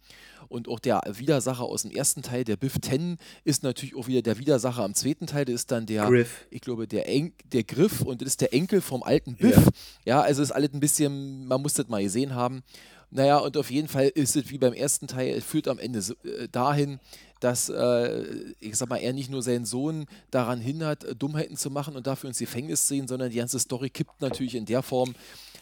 [0.47, 4.21] Und auch der Widersacher aus dem ersten Teil, der Biff Ten, ist natürlich auch wieder
[4.21, 5.45] der Widersacher am zweiten Teil.
[5.45, 6.45] Der ist dann der, Griff.
[6.51, 9.55] ich glaube, der, en der Griff und das ist der Enkel vom alten Biff.
[10.05, 12.63] Ja, ja also ist alles ein bisschen, man muss das mal gesehen haben.
[13.11, 15.99] Naja, und auf jeden Fall ist es wie beim ersten Teil, es führt am Ende
[15.99, 16.99] äh, dahin,
[17.45, 18.23] dass, äh,
[18.59, 22.07] ich sag mal, er nicht nur seinen Sohn daran hindert, äh, Dummheiten zu machen und
[22.07, 25.13] dafür ins Gefängnis zu gehen, sondern die ganze Story kippt natürlich in der Form,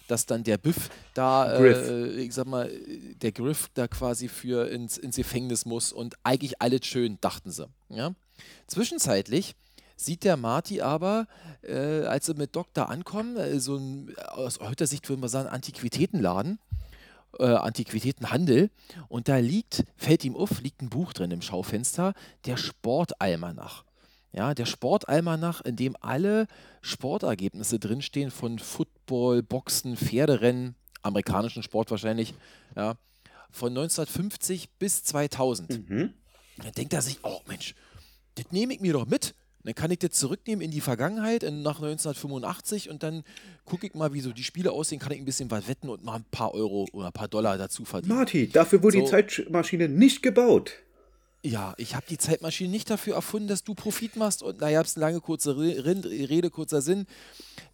[0.08, 2.72] dass dann der Biff da, äh, ich sag mal,
[3.22, 7.68] der Griff da quasi für ins, ins Gefängnis muss und eigentlich alles schön, dachten sie.
[7.90, 8.14] Ja?
[8.68, 9.54] Zwischenzeitlich
[9.98, 11.28] sieht der Marty aber,
[11.64, 15.50] äh, als sie mit da ankommen, äh, so ein, aus heutiger Sicht würde man sagen,
[15.50, 16.60] Antiquitätenladen
[17.40, 18.70] äh, Antiquitätenhandel
[19.08, 22.14] und da liegt, fällt ihm auf, liegt ein Buch drin im Schaufenster,
[22.46, 23.84] der Sportalmanach.
[24.32, 26.48] Ja, der Sportalmanach, in dem alle
[26.82, 32.34] Sportergebnisse drinstehen von Football, Boxen, Pferderennen, amerikanischen Sport wahrscheinlich,
[32.76, 32.96] ja,
[33.52, 35.88] von 1950 bis 2000.
[35.90, 36.14] Mhm.
[36.58, 37.76] Dann denkt er sich, oh Mensch,
[38.36, 39.36] das nehme ich mir doch mit.
[39.64, 43.24] Dann kann ich das zurücknehmen in die Vergangenheit, in, nach 1985 und dann
[43.66, 46.04] gucke ich mal, wie so die Spiele aussehen, kann ich ein bisschen was wetten und
[46.04, 48.16] mal ein paar Euro oder ein paar Dollar dazu verdienen.
[48.16, 50.74] Marty, dafür wurde so, die Zeitmaschine nicht gebaut.
[51.46, 54.96] Ja, ich habe die Zeitmaschine nicht dafür erfunden, dass du Profit machst und naja, es
[54.96, 57.06] eine lange, kurze Rede, kurzer Sinn.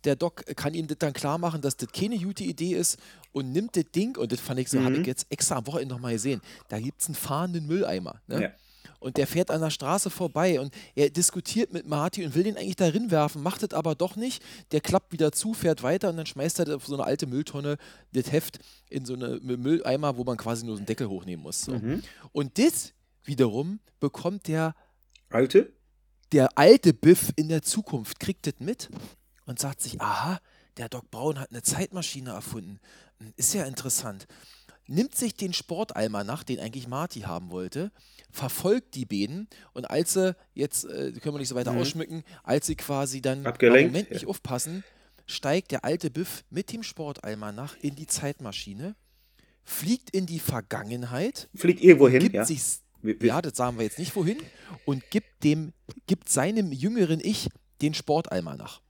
[0.06, 2.98] Der Doc kann ihm das dann klar machen, dass das keine gute Idee ist
[3.32, 4.86] und nimmt das Ding, und das fand ich so, mhm.
[4.86, 8.22] habe ich jetzt extra am Wochenende nochmal gesehen, da gibt es einen fahrenden Mülleimer.
[8.28, 8.42] Ne?
[8.42, 8.52] Ja
[9.00, 12.58] und der fährt an der Straße vorbei und er diskutiert mit Marty und will den
[12.58, 14.44] eigentlich darin werfen, macht es aber doch nicht.
[14.72, 17.78] Der klappt wieder zu, fährt weiter und dann schmeißt er auf so eine alte Mülltonne
[18.14, 18.60] das Heft
[18.90, 21.62] in so eine Mülleimer, wo man quasi nur so einen Deckel hochnehmen muss.
[21.62, 21.74] So.
[21.74, 22.04] Mhm.
[22.32, 24.76] Und das wiederum bekommt der
[25.30, 25.74] alte
[26.32, 28.90] der alte Biff in der Zukunft kriegt das mit
[29.46, 30.40] und sagt sich, aha,
[30.78, 32.80] der Doc Brown hat eine Zeitmaschine erfunden.
[33.36, 34.28] Ist ja interessant.
[34.90, 37.92] Nimmt sich den Sportalmanach, den eigentlich Marty haben wollte,
[38.32, 41.80] verfolgt die beiden und als sie, jetzt äh, können wir nicht so weiter mhm.
[41.80, 43.82] ausschmücken, als sie quasi dann Abgelenkt.
[43.82, 44.84] im Moment nicht aufpassen,
[45.28, 48.96] steigt der alte Biff mit dem Sportalmanach in die Zeitmaschine,
[49.64, 52.46] fliegt in die Vergangenheit, fliegt irgendwo hin, gibt ja.
[52.46, 54.38] sich ja, das sagen wir jetzt nicht wohin,
[54.86, 55.72] und gibt dem,
[56.08, 57.48] gibt seinem jüngeren Ich
[57.82, 58.82] den Sportalmanach.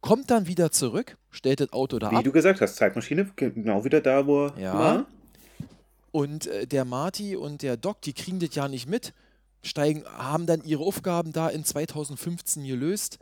[0.00, 2.20] Kommt dann wieder zurück, stellt das Auto da Wie ab.
[2.20, 4.74] Wie du gesagt hast, Zeitmaschine, genau wieder da, wo er ja.
[4.74, 5.06] war.
[6.16, 9.12] Und äh, der Marty und der Doc, die kriegen das ja nicht mit,
[9.62, 13.18] steigen, haben dann ihre Aufgaben da in 2015 gelöst,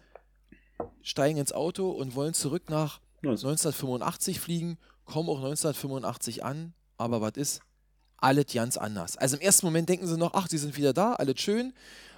[1.02, 7.32] steigen ins Auto und wollen zurück nach 1985 fliegen, kommen auch 1985 an, aber was
[7.34, 7.62] ist?
[8.18, 9.16] Alles ganz anders.
[9.16, 11.72] Also im ersten Moment denken sie noch, ach, sie sind wieder da, alles schön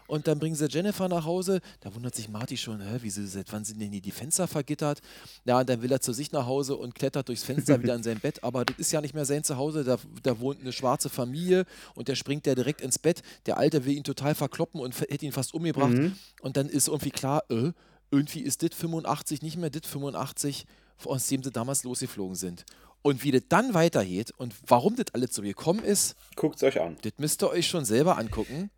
[0.07, 1.61] und dann bringen sie Jennifer nach Hause.
[1.81, 5.01] Da wundert sich Marty schon, hä, wie sie, seit wann sind denn die Fenster vergittert?
[5.45, 8.03] Ja, und dann will er zu sich nach Hause und klettert durchs Fenster wieder in
[8.03, 8.43] sein Bett.
[8.43, 9.85] Aber das ist ja nicht mehr sein Zuhause.
[9.85, 11.65] Da, da wohnt eine schwarze Familie
[11.95, 13.23] und der springt der direkt ins Bett.
[13.47, 15.93] Der Alte will ihn total verkloppen und hätte ihn fast umgebracht.
[15.93, 16.17] Mhm.
[16.41, 17.73] Und dann ist irgendwie klar, äh,
[18.11, 20.67] irgendwie ist das 85 nicht mehr das 85,
[21.05, 22.65] aus dem sie damals losgeflogen sind.
[23.03, 26.81] Und wie das dann weitergeht und warum das alles so gekommen ist, guckt es euch
[26.81, 26.97] an.
[27.03, 28.71] Das müsst ihr euch schon selber angucken.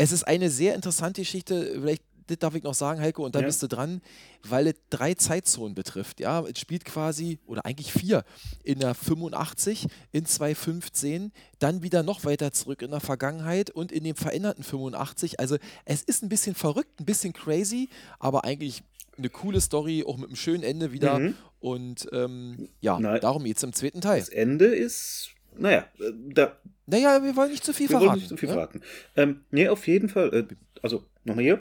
[0.00, 3.42] Es ist eine sehr interessante Geschichte, vielleicht das darf ich noch sagen, Heiko, und dann
[3.42, 3.48] ja.
[3.48, 4.02] bist du dran,
[4.42, 6.20] weil es drei Zeitzonen betrifft.
[6.20, 8.22] Ja, es spielt quasi, oder eigentlich vier,
[8.62, 14.04] in der 85, in 2015, dann wieder noch weiter zurück in der Vergangenheit und in
[14.04, 15.40] dem veränderten 85.
[15.40, 15.56] Also
[15.86, 18.82] es ist ein bisschen verrückt, ein bisschen crazy, aber eigentlich
[19.16, 21.18] eine coole Story, auch mit einem schönen Ende wieder.
[21.18, 21.34] Mhm.
[21.60, 23.20] Und ähm, ja, Nein.
[23.20, 24.20] darum jetzt im zweiten Teil.
[24.20, 26.56] Das Ende ist naja, äh, da.
[26.86, 28.08] Naja, wir wollen nicht zu viel wir verraten.
[28.08, 28.54] Wollen nicht zu viel ja?
[28.54, 28.82] verraten.
[29.16, 30.32] Ähm, nee, auf jeden Fall.
[30.34, 31.58] Äh, also, nochmal hier.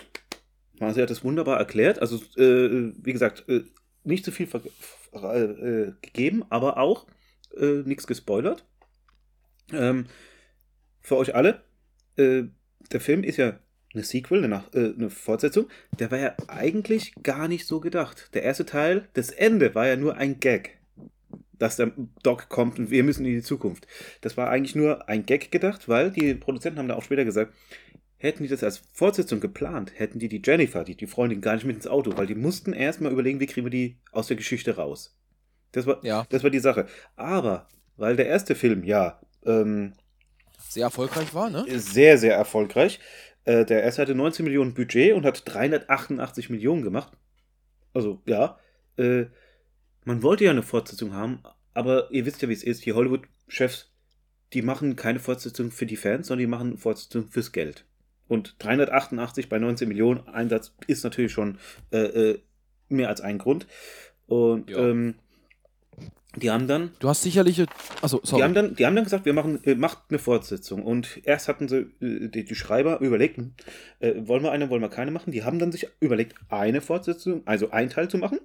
[0.79, 1.99] Marcel hat das wunderbar erklärt.
[1.99, 3.63] Also, äh, wie gesagt, äh,
[4.03, 7.07] nicht zu viel äh, gegeben, aber auch
[7.57, 8.65] äh, nichts gespoilert.
[9.73, 10.05] Ähm,
[11.01, 11.62] für euch alle,
[12.17, 13.60] der Film ist ja
[13.93, 15.69] eine Sequel, eine, Nach eine Fortsetzung.
[15.99, 18.33] Der war ja eigentlich gar nicht so gedacht.
[18.33, 20.76] Der erste Teil, das Ende, war ja nur ein Gag
[21.59, 21.91] dass der
[22.23, 23.87] Doc kommt und wir müssen in die Zukunft.
[24.21, 27.53] Das war eigentlich nur ein Gag gedacht, weil die Produzenten haben da auch später gesagt,
[28.17, 31.65] hätten die das als Fortsetzung geplant, hätten die die Jennifer, die, die Freundin, gar nicht
[31.65, 34.75] mit ins Auto, weil die mussten erstmal überlegen, wie kriegen wir die aus der Geschichte
[34.75, 35.15] raus.
[35.71, 36.25] Das war, Ja.
[36.29, 36.87] das war die Sache.
[37.15, 39.93] Aber, weil der erste Film, ja, ähm,
[40.67, 41.65] Sehr erfolgreich war, ne?
[41.79, 42.99] sehr, sehr erfolgreich.
[43.45, 47.13] Äh, der erste hatte 19 Millionen Budget und hat 388 Millionen gemacht.
[47.93, 48.57] Also, ja.
[48.97, 49.25] Äh,
[50.07, 51.43] man wollte ja eine Fortsetzung haben,
[51.73, 52.85] aber ihr wisst ja, wie es ist.
[52.85, 53.91] Die Hollywood-Chefs,
[54.53, 57.85] die machen keine Fortsetzung für die Fans, sondern die machen eine Fortsetzung fürs Geld.
[58.29, 61.57] Und 388 bei 19 Millionen Einsatz ist natürlich schon
[61.91, 61.97] äh,
[62.31, 62.39] äh,
[62.87, 63.67] mehr als ein Grund.
[64.27, 64.77] Und Ja.
[64.79, 65.15] ähm,
[66.37, 67.65] die haben dann Du hast sicherlich.
[68.01, 68.39] Achso, sorry.
[68.39, 70.83] die haben, dann, die haben dann gesagt, wir machen, äh, macht eine Fortsetzung.
[70.83, 73.39] Und erst hatten sie, äh, die, die Schreiber überlegt,
[73.99, 75.31] äh, wollen wir eine, wollen wir keine machen.
[75.31, 78.39] Die haben dann sich überlegt, eine Fortsetzung, also ein Teil zu machen.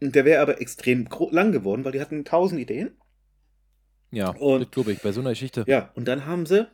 [0.00, 2.92] Und der wäre aber extrem lang geworden, weil die hatten tausend Ideen.
[4.10, 5.64] ja, Und- das glaube ich, bei so einer Geschichte.
[5.66, 6.66] Ja, und dann haben sie,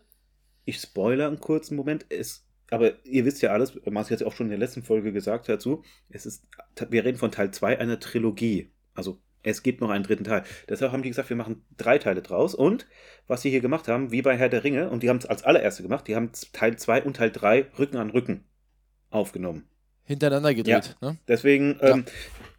[0.65, 4.33] ich spoiler einen kurzen Moment, es, aber ihr wisst ja alles, Marci hat es auch
[4.35, 6.47] schon in der letzten Folge gesagt dazu, es ist,
[6.91, 8.73] wir reden von Teil 2 einer Trilogie.
[8.95, 10.45] Also es gibt noch einen dritten Teil.
[10.69, 12.55] Deshalb haben die gesagt, wir machen drei Teile draus.
[12.55, 12.87] Und
[13.27, 15.43] was sie hier gemacht haben, wie bei Herr der Ringe, und die haben es als
[15.43, 18.45] allererste gemacht, die haben Teil 2 und Teil 3 Rücken an Rücken
[19.11, 19.69] aufgenommen.
[20.05, 21.17] Hintereinander gedreht, ne?
[21.29, 21.95] Deswegen, Ja.
[21.95, 22.05] ähm,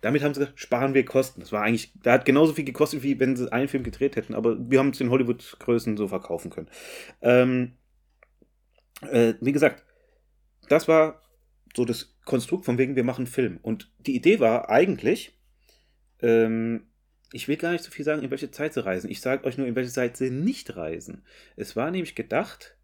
[0.02, 1.40] damit haben sie gesagt, sparen wir Kosten.
[1.42, 4.34] Das war eigentlich, da hat genauso viel gekostet, wie wenn sie einen Film gedreht hätten,
[4.36, 6.70] aber wir haben es den Hollywood-Größen so verkaufen können.
[7.22, 7.74] Ähm,
[9.02, 9.84] äh, wie gesagt,
[10.70, 11.22] das war
[11.76, 13.60] so das Konstrukt von wegen, wir machen Film.
[13.62, 15.38] Und die Idee war eigentlich,
[16.22, 16.88] ähm,
[17.32, 19.10] ich will gar nicht so viel sagen, in welche Zeit sie reisen.
[19.10, 21.26] Ich sage euch nur, in welche Zeit sie nicht reisen.
[21.56, 22.78] Es war nämlich gedacht,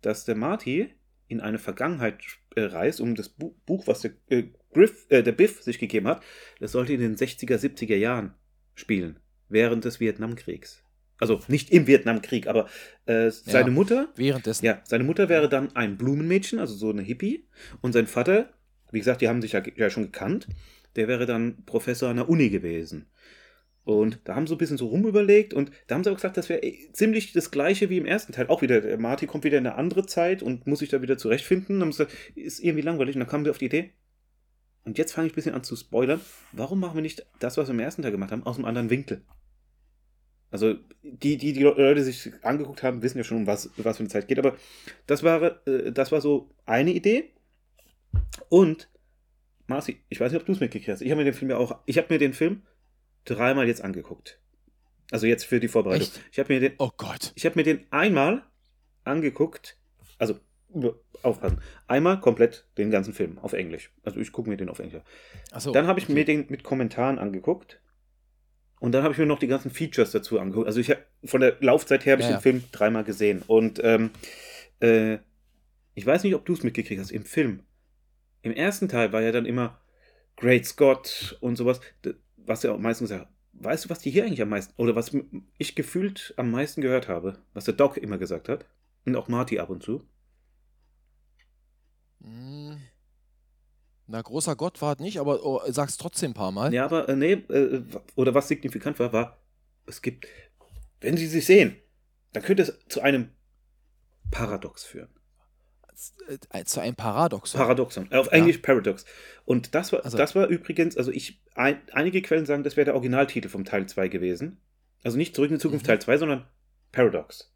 [0.00, 0.94] dass der Marty
[1.26, 2.22] in eine Vergangenheit
[2.58, 6.06] äh, reist, um das Bu Buch, was der, äh, Griff, äh, der Biff sich gegeben
[6.06, 6.22] hat,
[6.60, 8.34] das sollte in den 60er, 70er Jahren
[8.74, 9.18] spielen,
[9.48, 10.82] während des Vietnamkriegs.
[11.20, 12.68] Also nicht im Vietnamkrieg, aber
[13.06, 14.64] äh, seine Mutter Währenddessen.
[14.64, 17.48] ja, seine Mutter wäre dann ein Blumenmädchen, also so eine Hippie.
[17.80, 18.50] Und sein Vater,
[18.92, 20.46] wie gesagt, die haben sich ja, ja schon gekannt,
[20.94, 23.06] der wäre dann Professor an der Uni gewesen.
[23.88, 26.50] Und da haben sie ein bisschen so rumüberlegt und da haben sie aber gesagt, das
[26.50, 26.60] wäre
[26.92, 28.48] ziemlich das gleiche wie im ersten Teil.
[28.48, 31.16] Auch wieder, der Marty kommt wieder in eine andere Zeit und muss sich da wieder
[31.16, 31.80] zurechtfinden.
[31.80, 33.16] Dann haben sie gesagt, ist irgendwie langweilig.
[33.16, 33.92] Und dann kamen wir auf die Idee.
[34.84, 36.20] Und jetzt fange ich ein bisschen an zu spoilern.
[36.52, 38.90] Warum machen wir nicht das, was wir im ersten Teil gemacht haben, aus einem anderen
[38.90, 39.22] Winkel?
[40.50, 44.02] Also, die, die, die Leute sich angeguckt haben, wissen ja schon, um was, was für
[44.02, 44.38] eine Zeit geht.
[44.38, 44.54] Aber
[45.06, 47.30] das war, äh, das war so eine Idee.
[48.50, 48.90] Und,
[49.66, 51.00] Marci, ich weiß nicht, ob du es mitgekriegt hast.
[51.00, 52.64] Ich habe mir den Film ja auch, ich habe mir den Film
[53.24, 54.38] dreimal jetzt angeguckt.
[55.10, 56.08] Also jetzt für die Vorbereitung.
[56.08, 56.20] Echt?
[56.32, 57.32] Ich habe mir den, Oh Gott.
[57.34, 58.42] ich habe mir den einmal
[59.04, 59.78] angeguckt,
[60.18, 60.38] also
[61.22, 63.90] aufpassen, einmal komplett den ganzen Film auf Englisch.
[64.02, 65.02] Also ich gucke mir den auf Englisch.
[65.50, 65.72] Achso.
[65.72, 66.14] Dann habe ich okay.
[66.14, 67.80] mir den mit Kommentaren angeguckt.
[68.80, 70.66] Und dann habe ich mir noch die ganzen Features dazu angeguckt.
[70.66, 72.40] Also ich hab, von der Laufzeit her habe ich Ja, den ja.
[72.40, 73.42] Film dreimal gesehen.
[73.46, 74.10] Und ähm,
[74.80, 75.18] äh,
[75.94, 77.10] ich weiß nicht, ob du es mitgekriegt hast.
[77.10, 77.64] Im Film.
[78.42, 79.80] Im ersten Teil war ja dann immer
[80.36, 81.80] Great Scott und sowas.
[82.48, 85.10] Was ja auch meistens gesagt Weißt du, was die hier eigentlich am meisten, oder was
[85.56, 87.38] ich gefühlt am meisten gehört habe?
[87.54, 88.66] Was der Doc immer gesagt hat?
[89.04, 90.02] Und auch Marty ab und zu.
[92.22, 92.80] Hm.
[94.06, 96.72] Na, großer Gott war es nicht, aber oh, sag's trotzdem ein paar Mal.
[96.72, 97.82] Ja, aber äh, nee, äh,
[98.14, 99.38] oder was signifikant war, war,
[99.86, 100.26] es gibt,
[101.00, 101.76] wenn sie sich sehen,
[102.32, 103.30] dann könnte es zu einem
[104.30, 105.10] Paradox führen.
[106.52, 107.58] Äh, Zu einem Paradoxon.
[107.60, 109.04] Paradoxon, äh, auf Englisch Paradox.
[109.44, 112.84] Und das war, Also- das war übrigens, also ich, ein, einige Quellen sagen, das wäre
[112.86, 114.60] der Originaltitel vom Teil 2 gewesen.
[115.02, 115.88] Also nicht Zurück in die Zukunft Mhm.
[115.88, 116.44] Teil 2, sondern
[116.92, 117.52] Paradox.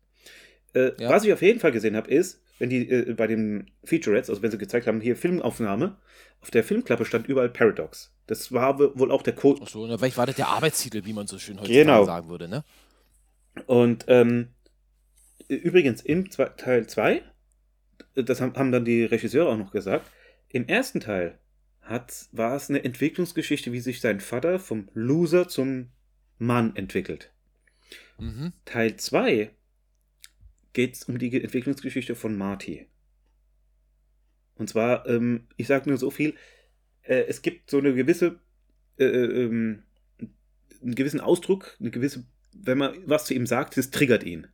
[0.74, 1.10] Äh, Ja.
[1.10, 4.42] Was ich auf jeden Fall gesehen habe, ist, wenn die äh, bei den Featurettes, also
[4.42, 5.98] wenn sie gezeigt haben, hier Filmaufnahme,
[6.40, 8.12] auf der Filmklappe stand überall Paradox.
[8.26, 11.12] Das war wohl auch der Code, Ach so, na, vielleicht war das der Arbeitstitel, wie
[11.12, 12.04] man so schön heutzutage Genau.
[12.04, 12.64] sagen würde, ne?
[13.66, 14.48] Und ähm,
[15.48, 17.22] übrigens, im Teil 2,
[18.14, 20.10] das haben, dann die Regisseure auch noch gesagt,
[20.48, 21.38] im ersten Teil
[21.80, 25.88] hat, war es eine Entwicklungsgeschichte, wie sich sein Vater vom Loser zum
[26.38, 27.32] Mann entwickelt.
[28.18, 28.52] Mhm.
[28.64, 29.50] Teil 2
[30.72, 32.86] geht es um die Ge- Entwicklungsgeschichte von Marty.
[34.54, 36.34] Und zwar, ähm, ich sage nur so viel,
[37.02, 38.38] äh, es gibt so eine gewisse,
[38.98, 39.82] äh, ähm,
[40.82, 44.46] einen gewissen Ausdruck, eine gewisse, wenn man was zu ihm sagt, das triggert ihn.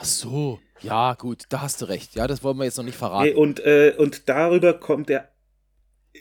[0.00, 2.14] Ach so, ja, gut, da hast du recht.
[2.14, 3.28] Ja, das wollen wir jetzt noch nicht verraten.
[3.28, 5.30] Nee, und, äh, und darüber kommt er,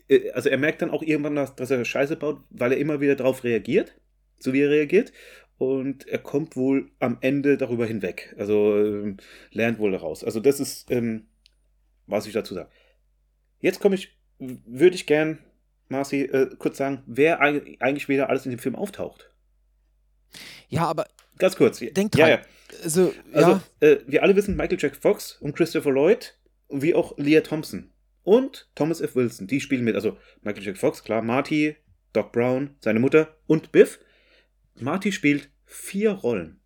[0.09, 2.99] äh, also er merkt dann auch irgendwann, dass, dass er Scheiße baut, weil er immer
[2.99, 3.95] wieder darauf reagiert,
[4.37, 5.13] so wie er reagiert.
[5.57, 8.35] Und er kommt wohl am Ende darüber hinweg.
[8.37, 9.17] Also ähm,
[9.51, 10.23] lernt wohl daraus.
[10.25, 11.27] Also das ist, ähm,
[12.05, 12.69] was ich dazu sage.
[13.61, 15.39] Jetzt komme ich, würde ich gern,
[15.87, 19.31] Marci, äh, kurz sagen, wer eig- eigentlich wieder alles in dem Film auftaucht.
[20.67, 21.79] Ja, aber ganz kurz.
[21.79, 22.29] Denk ja, dran.
[22.29, 22.35] ja.
[22.37, 22.49] Also,
[22.84, 26.38] Also, ja, äh, wir alle wissen Michael Jack Fox und Christopher Lloyd,
[26.69, 27.91] wie auch Leah Thompson
[28.23, 29.15] und Thomas F.
[29.15, 29.47] Wilson.
[29.47, 29.95] Die spielen mit.
[29.95, 31.75] Also Michael Jack Fox, klar, Marty,
[32.13, 33.99] Doc Brown, seine Mutter und Biff.
[34.75, 36.60] Marty spielt vier Rollen.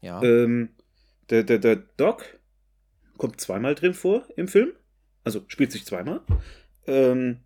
[0.00, 0.22] ja.
[0.22, 0.70] Ähm,
[1.30, 2.38] der, der, der Doc
[3.18, 4.72] kommt zweimal drin vor im Film.
[5.24, 6.20] Also spielt sich zweimal.
[6.86, 7.40] Ähm,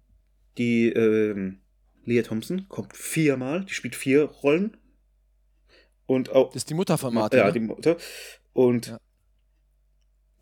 [0.58, 1.60] die ähm,
[2.04, 3.64] Leah Thompson kommt viermal.
[3.64, 4.76] Die spielt vier Rollen.
[6.10, 6.48] Und auch.
[6.48, 7.38] das ist die Mutter von Martin.
[7.38, 7.52] Ja, ne?
[7.52, 7.96] die Mutter.
[8.52, 8.98] Und Ja.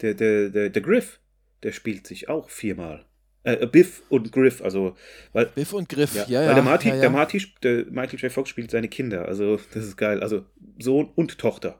[0.01, 1.21] der, der, der, der Griff,
[1.63, 3.05] der spielt sich auch viermal.
[3.43, 4.97] Äh, Biff und Griff, also,
[5.35, 6.49] weil, Biff und Griff, ja, ja, ja.
[6.49, 7.01] weil der Marty, ja, ja.
[7.03, 8.33] der Marty, der Michael J.
[8.33, 10.47] Fox spielt seine Kinder, also das ist geil, also
[10.79, 11.79] Sohn und Tochter.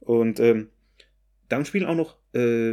[0.00, 0.68] Und ähm,
[1.48, 2.72] dann spielen auch noch äh,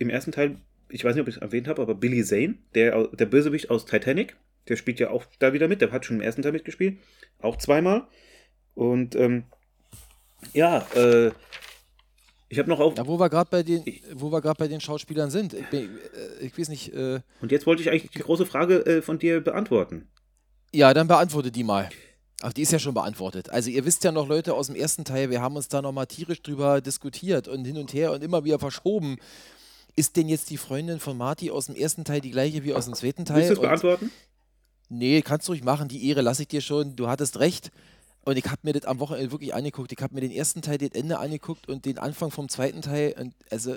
[0.00, 0.56] im ersten Teil,
[0.88, 3.86] ich weiß nicht, ob ich es erwähnt habe, aber Billy Zane, der, der Bösewicht aus
[3.86, 4.34] Titanic,
[4.66, 6.98] der spielt ja auch da wieder mit, der hat schon im ersten Teil mitgespielt,
[7.38, 8.08] auch zweimal.
[8.74, 9.44] Und ähm,
[10.52, 11.30] ja, äh,
[12.48, 12.96] ich habe noch auf.
[12.96, 15.54] Ja, wo wir gerade bei den, wo wir gerade bei den Schauspielern sind.
[15.54, 15.98] Ich, bin,
[16.40, 16.92] äh, ich weiß nicht.
[16.94, 20.08] Äh, Und jetzt wollte ich eigentlich die große Frage äh, von dir beantworten.
[20.72, 21.88] ja, dann beantworte die mal.
[22.42, 23.48] Ach, die ist ja schon beantwortet.
[23.50, 26.06] Also ihr wisst ja noch, Leute, aus dem ersten Teil, wir haben uns da nochmal
[26.06, 29.16] tierisch drüber diskutiert und hin und her und immer wieder verschoben.
[29.96, 32.84] Ist denn jetzt die Freundin von Marty aus dem ersten Teil die gleiche wie aus
[32.84, 33.38] dem zweiten Teil?
[33.38, 34.10] Willst du Und- beantworten?
[34.90, 35.88] Nee, kannst du ruhig machen.
[35.88, 36.94] Die Ehre lasse ich dir schon.
[36.94, 37.70] Du hattest recht.
[38.24, 39.92] Und ich habe mir das am Wochenende wirklich angeguckt.
[39.92, 43.14] Ich habe mir den ersten Teil, das Ende angeguckt und den Anfang vom zweiten Teil.
[43.18, 43.76] Und also,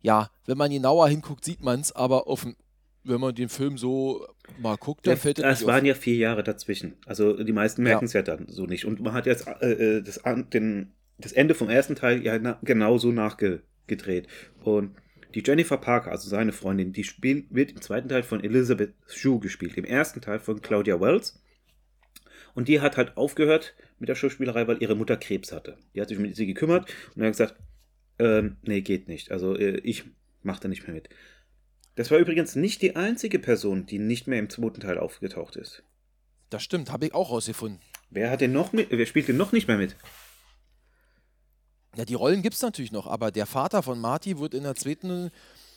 [0.00, 1.92] ja, wenn man genauer hinguckt, sieht man es.
[1.92, 2.56] Aber dem-
[3.04, 4.26] wenn man den Film so
[4.58, 6.96] mal guckt, dann fällt es nicht waren ja vier Jahre dazwischen.
[7.06, 8.22] Also die meisten merken es ja.
[8.22, 8.84] dann so nicht.
[8.84, 10.20] Und man hat jetzt äh, äh, das,
[10.52, 14.28] den, das Ende vom ersten Teil ja na, genauso nachgedreht.
[14.62, 14.94] Und
[15.34, 19.40] die Jennifer Parker, also seine Freundin, die spielt, wird im zweiten Teil von Elizabeth Shue
[19.40, 21.40] gespielt, im ersten Teil von Claudia Wells.
[22.58, 25.78] Und die hat halt aufgehört mit der Schauspielerei, weil ihre Mutter Krebs hatte.
[25.94, 27.54] Die hat sich um sie gekümmert und hat gesagt,
[28.18, 29.30] ähm, nee, geht nicht.
[29.30, 30.02] Also äh, ich
[30.42, 31.08] mache da nicht mehr mit.
[31.94, 35.84] Das war übrigens nicht die einzige Person, die nicht mehr im zweiten Teil aufgetaucht ist.
[36.50, 37.78] Das stimmt, habe ich auch rausgefunden.
[38.10, 39.94] Wer hat denn noch mit, wer spielt denn noch nicht mehr mit?
[41.94, 44.74] Ja, die Rollen gibt es natürlich noch, aber der Vater von Marty wird in der
[44.74, 45.30] zweiten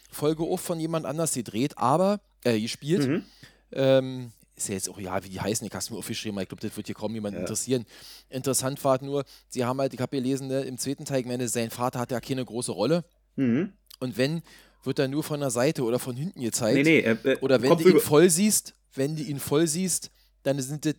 [0.09, 3.07] Folge auch von jemand anders gedreht, aber äh, gespielt.
[3.07, 3.25] Mhm.
[3.71, 4.31] Ähm,
[4.63, 6.61] ist ja jetzt auch, ja, wie die heißen, ich habe es mir aufgeschrieben, ich glaube,
[6.65, 7.41] das wird hier kaum jemand Ja.
[7.41, 7.85] interessieren.
[8.29, 11.47] Interessant war nur, sie haben halt, ich habe gelesen, ne, im zweiten Teil, ich meine,
[11.47, 13.03] sein Vater hat ja keine große Rolle.
[13.35, 13.73] Mhm.
[13.99, 14.41] Und wenn,
[14.83, 16.75] wird er nur von der Seite oder von hinten gezeigt.
[16.75, 19.67] Nee, nee, äh, äh, Oder wenn Kopf du ihn voll siehst, wenn du ihn voll
[19.67, 20.09] siehst,
[20.43, 20.95] dann sind das,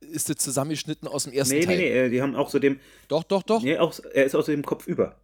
[0.00, 1.76] ist das zusammengeschnitten aus dem ersten Nee, Teil.
[1.76, 3.62] nee, nee, äh, die haben auch so dem, Doch, doch, doch.
[3.62, 5.16] nee, auch, er ist außerdem Kopf über.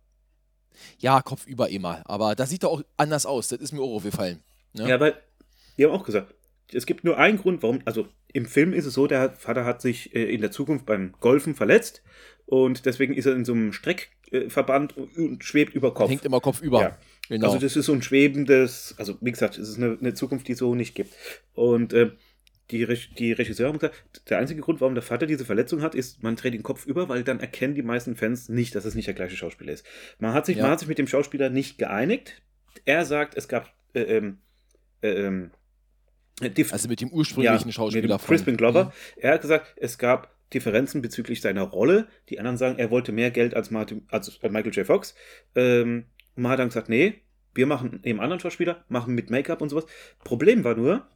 [0.98, 2.02] Ja, Kopf über immer.
[2.04, 3.48] Aber das sieht doch auch anders aus.
[3.48, 4.40] Das ist mir auch aufgefallen.
[4.74, 4.88] Ne?
[4.88, 5.14] Ja, weil,
[5.76, 6.32] die haben auch gesagt,
[6.72, 9.80] es gibt nur einen Grund, warum, also im Film ist es so, der Vater hat
[9.80, 12.02] sich äh, in der Zukunft beim Golfen verletzt
[12.44, 16.10] und deswegen ist er in so einem Streckverband und, und schwebt über Kopf.
[16.10, 16.80] Hängt immer Kopf über.
[16.80, 16.98] Ja.
[17.28, 17.46] Genau.
[17.46, 20.52] Also das ist so ein schwebendes, also wie gesagt, es ist eine, eine Zukunft, die
[20.52, 21.12] es so nicht gibt.
[21.54, 22.10] Und äh,
[22.70, 25.94] die, Reg die Regisseure haben gesagt, der einzige Grund, warum der Vater diese Verletzung hat,
[25.94, 28.94] ist, man dreht den Kopf über, weil dann erkennen die meisten Fans nicht, dass es
[28.94, 29.84] nicht der gleiche Schauspieler ist.
[30.18, 30.64] Man hat sich, Ja.
[30.64, 32.42] man hat sich mit dem Schauspieler nicht geeinigt.
[32.84, 34.38] Er sagt, es gab äh, ähm,
[35.02, 35.50] äh, ähm,
[36.40, 38.56] Dif- also mit dem ursprünglichen mit Schauspieler dem Crispin.
[38.56, 38.92] Glover.
[39.16, 42.08] Er hat gesagt, es gab Differenzen bezüglich seiner Rolle.
[42.28, 44.86] Die anderen sagen, er wollte mehr Geld als, Martin, als Michael J.
[44.86, 45.14] Fox.
[45.54, 47.14] Ähm, und man hat dann gesagt, nee,
[47.54, 49.86] wir machen eben anderen Schauspieler, machen mit Make-up und sowas.
[50.24, 51.06] Problem war nur,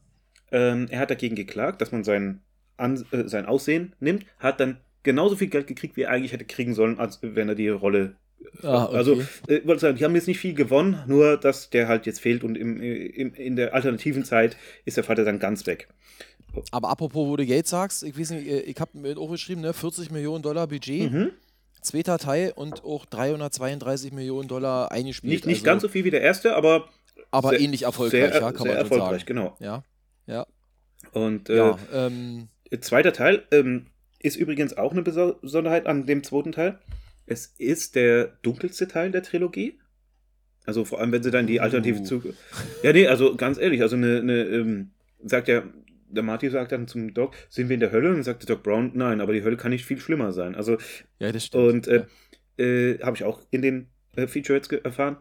[0.50, 2.40] ähm, er hat dagegen geklagt, dass man sein,
[2.78, 6.46] An äh, sein Aussehen nimmt, hat dann genauso viel Geld gekriegt, wie er eigentlich hätte
[6.46, 8.16] kriegen sollen, als wenn er die Rolle.
[8.62, 8.96] Ah, okay.
[8.96, 12.20] Also, äh, wollte sagen, die haben jetzt nicht viel gewonnen, nur dass der halt jetzt
[12.20, 15.88] fehlt und im, im, in der alternativen Zeit ist der Vater dann ganz weg.
[16.72, 19.60] Aber apropos, wo du Geld sagst, ich weiß nicht, äh, ich habe mir auch geschrieben,
[19.60, 21.30] ne, 40 Millionen Dollar Budget, Mhm.
[21.80, 25.32] zweiter Teil und auch 332 Millionen Dollar eingespielt.
[25.32, 26.88] Nicht, nicht also, ganz so viel wie der erste, aber
[27.30, 29.26] aber sehr- ähnlich erfolgreich, sehr, ja, kann sehr man erfolgreich, sagen.
[29.26, 29.56] genau.
[29.60, 29.84] Ja,
[30.26, 30.46] ja,
[31.12, 31.78] Und äh, ja.
[31.92, 32.48] Ähm,
[32.80, 33.86] zweiter Teil ähm,
[34.18, 36.78] ist übrigens auch eine Beso- Besonderheit an dem zweiten Teil.
[37.30, 39.78] Es ist der dunkelste Teil der Trilogie.
[40.66, 42.04] Also vor allem, wenn sie dann die Alternative Uh.
[42.04, 42.34] zu.
[42.82, 44.90] Ja, nee, also ganz ehrlich, also eine, eine ähm,
[45.22, 45.62] sagt ja,
[46.08, 48.08] der Marty sagt dann zum Doc, sind wir in der Hölle?
[48.08, 50.56] Und dann sagt der Doc Brown, nein, aber die Hölle kann nicht viel schlimmer sein.
[50.56, 50.76] Also,
[51.20, 51.86] ja, das stimmt.
[51.86, 52.06] und äh,
[52.58, 55.18] äh, habe ich auch in den äh, Featurettes erfahren.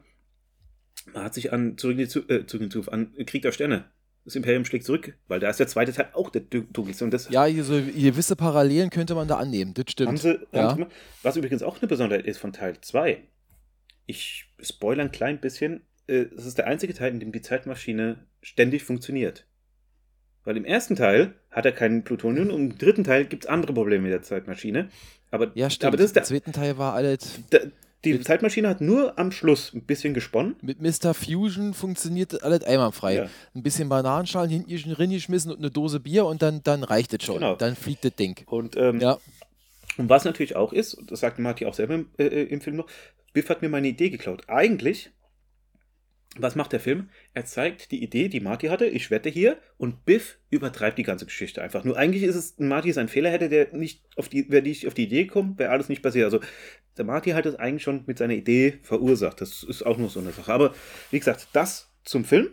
[1.14, 3.43] Man hat sich an zurück in die, Zu äh, zurück in die Zukunft, an Krieg
[3.43, 3.86] der Sterne.
[4.26, 7.03] Das Imperium schlägt zurück, weil da ist der zweite Teil auch der dun- dunkelste.
[7.05, 10.20] Und das ja, so gewisse Parallelen könnte man da annehmen, das haben stimmt.
[10.20, 10.72] sie, ja.
[10.72, 10.89] haben sie.
[11.24, 13.22] Was übrigens auch eine Besonderheit ist von Teil 2.
[14.05, 15.82] Ich spoilere ein klein bisschen.
[16.07, 19.45] äh, Es ist der einzige Teil, in dem die Zeitmaschine ständig funktioniert.
[20.43, 23.74] Weil im ersten Teil hat er kein Plutonium und im dritten Teil gibt es andere
[23.74, 24.89] Probleme mit der Zeitmaschine.
[25.32, 25.88] Aber, Ja, stimmt.
[25.89, 27.39] aber das ist der, Im zweiten Teil war alles.
[27.51, 27.72] der,
[28.06, 30.56] die Zeitmaschine hat nur am Schluss ein bisschen gesponnen.
[30.62, 31.14] Mit Mr.
[31.14, 33.16] Fusion funktioniert alles einwandfrei.
[33.16, 33.30] Ja.
[33.54, 37.36] Ein bisschen Bananenschalen hinten reingeschmissen und eine Dose Bier und dann, dann reicht es schon.
[37.36, 37.56] Genau.
[37.56, 38.41] Dann fliegt das Ding.
[38.45, 39.18] Und, ähm, Ja.
[39.97, 42.78] und was natürlich auch ist, und das sagt Marty auch selber im, äh, im Film
[42.78, 42.88] noch,
[43.34, 44.43] Biff hat mir meine Idee geklaut.
[44.47, 45.12] Eigentlich,
[46.38, 47.09] was macht der Film?
[47.34, 51.25] Er zeigt die Idee, die Marty hatte, ich wette hier, und Biff übertreibt die ganze
[51.25, 51.84] Geschichte einfach.
[51.84, 54.88] Nur eigentlich ist es, Marty ist ein Fehler, hätte der nicht auf die, wäre nicht
[54.88, 56.25] auf die Idee gekommen, wäre alles nicht passiert.
[56.25, 56.39] Also
[56.97, 59.41] der Marty hat es eigentlich schon mit seiner Idee verursacht.
[59.41, 60.53] Das ist auch nur so eine Sache.
[60.53, 60.73] Aber
[61.11, 62.49] wie gesagt, das zum Film.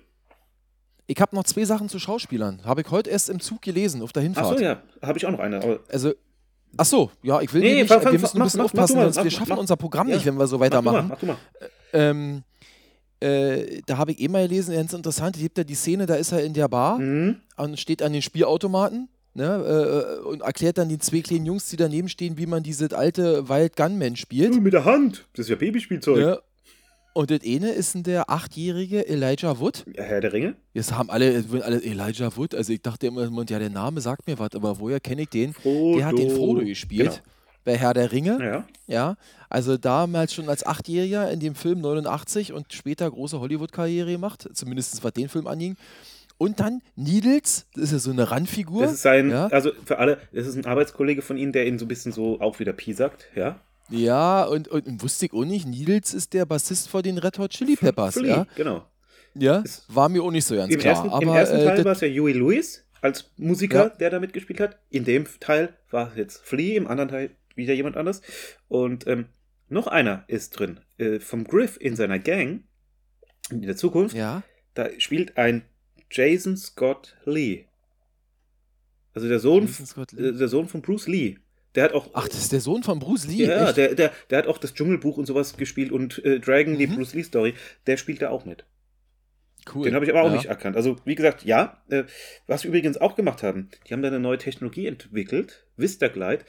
[1.06, 2.64] Ich habe noch zwei Sachen zu Schauspielern.
[2.64, 4.52] Habe ich heute erst im Zug gelesen, auf der Hinfahrt.
[4.52, 5.80] Achso, ja, habe ich auch noch eine.
[5.88, 6.14] Also,
[6.76, 8.64] ach so, ja, ich will Nee, nicht, fang- fang- wir müssen ein mach- bisschen mach-
[8.64, 10.14] mach aufpassen, mal, sonst wir mach- schaffen mach- unser Programm Ja.
[10.16, 11.08] nicht, wenn wir so mach du mal, weitermachen.
[11.08, 11.36] mach du mal.
[11.92, 12.42] Ähm,
[13.20, 16.14] äh, da habe ich eh mal gelesen, ganz interessant, es gibt ja die Szene, da
[16.16, 17.36] ist er in der Bar Mhm.
[17.56, 21.76] und steht an den Spielautomaten ne, äh, und erklärt dann den zwei kleinen Jungs, die
[21.76, 24.60] daneben stehen, wie man dieses alte Wild Gunman spielt.
[24.62, 25.26] Mit der Hand.
[25.34, 26.16] Das ist ja Babyspielzeug.
[26.18, 26.38] Ne?
[27.14, 29.86] Und das eine ist der achtjährige Elijah Wood.
[29.94, 30.54] Herr der Ringe?
[30.74, 34.38] Jetzt haben alle, alle Elijah Wood, also ich dachte immer, ja, der Name sagt mir
[34.38, 35.54] was, aber woher kenne ich den?
[35.54, 35.96] Frodo.
[35.96, 37.22] Der hat den Frodo gespielt.
[37.66, 38.38] Bei Herr der Ringe.
[38.40, 38.64] Ja.
[38.86, 39.16] Ja,
[39.50, 45.02] also damals schon als Achtjähriger in dem Film 89 und später große Hollywood-Karriere gemacht, zumindest
[45.02, 45.76] was den Film anging.
[46.38, 48.82] Und dann Needles, das ist ja so eine Randfigur.
[48.82, 51.80] Das ist sein, ja, also für alle, das ist ein Arbeitskollege von Ihnen, der ihn
[51.80, 53.58] so ein bisschen so auch wieder Pi sagt, ja?
[53.90, 57.40] ja und, und, und wusste ich auch nicht, Needles ist der Bassist von den Red
[57.40, 58.14] Hot Chili Peppers.
[58.14, 58.84] Flea, ja, genau.
[59.34, 60.94] ja war mir auch nicht so ganz Im klar.
[60.94, 63.88] ersten, aber im ersten äh, Teil war es ja Huey Lewis als Musiker, Ja.
[63.88, 64.78] der da mitgespielt hat.
[64.90, 68.22] In dem Teil war es jetzt Flea, im anderen Teil wieder jemand anders.
[68.68, 69.26] Und ähm,
[69.68, 72.64] noch einer ist drin, äh, vom Griff in seiner Gang
[73.50, 74.14] in der Zukunft.
[74.16, 74.42] ja,
[74.74, 75.64] Da spielt ein
[76.10, 77.64] Jason Scott Lee.
[79.14, 80.28] Also der Sohn, Jason Scott Lee.
[80.28, 81.38] äh, der Sohn von Bruce Lee.
[81.74, 83.44] Der hat auch ach, das ist der Sohn von Bruce Lee.
[83.46, 86.86] Ja, der, der, der hat auch das Dschungelbuch und sowas gespielt und äh, Dragon, die
[86.86, 86.96] Mhm.
[86.96, 87.54] Bruce Lee Story,
[87.86, 88.64] der spielt da auch mit.
[89.74, 89.84] cool.
[89.84, 90.36] Den habe ich aber auch ja.
[90.36, 90.76] nicht erkannt.
[90.76, 92.04] Also, wie gesagt, ja, äh,
[92.46, 96.44] was wir übrigens auch gemacht haben, die haben da eine neue Technologie entwickelt, Vista Glide.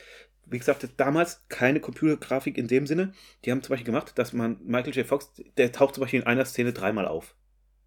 [0.49, 3.13] Wie gesagt, damals keine Computergrafik in dem Sinne.
[3.43, 5.05] Die haben zum Beispiel gemacht, dass man Michael J.
[5.05, 7.35] Fox, der taucht zum Beispiel in einer Szene dreimal auf.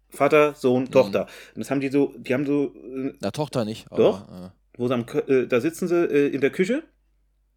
[0.09, 0.91] Vater, Sohn, Mhm.
[0.91, 1.21] Tochter.
[1.55, 3.87] Und das haben die so, die haben so, äh, Na, Tochter nicht.
[3.91, 4.27] Doch.
[4.27, 6.83] Aber, wo sie am, äh, da sitzen sie äh, in der Küche.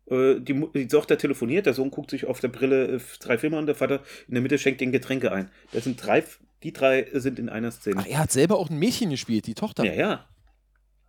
[0.07, 3.59] Äh, die, die Tochter telefoniert, der Sohn guckt sich auf der Brille äh, drei Filme
[3.59, 5.51] an, der Vater in der Mitte schenkt den Getränke ein.
[5.73, 6.23] Das sind drei,
[6.63, 7.97] die drei sind in einer äh, Szene.
[7.99, 9.85] ach, er hat selber auch ein Mädchen gespielt, die Tochter.
[9.85, 10.29] ja, ja.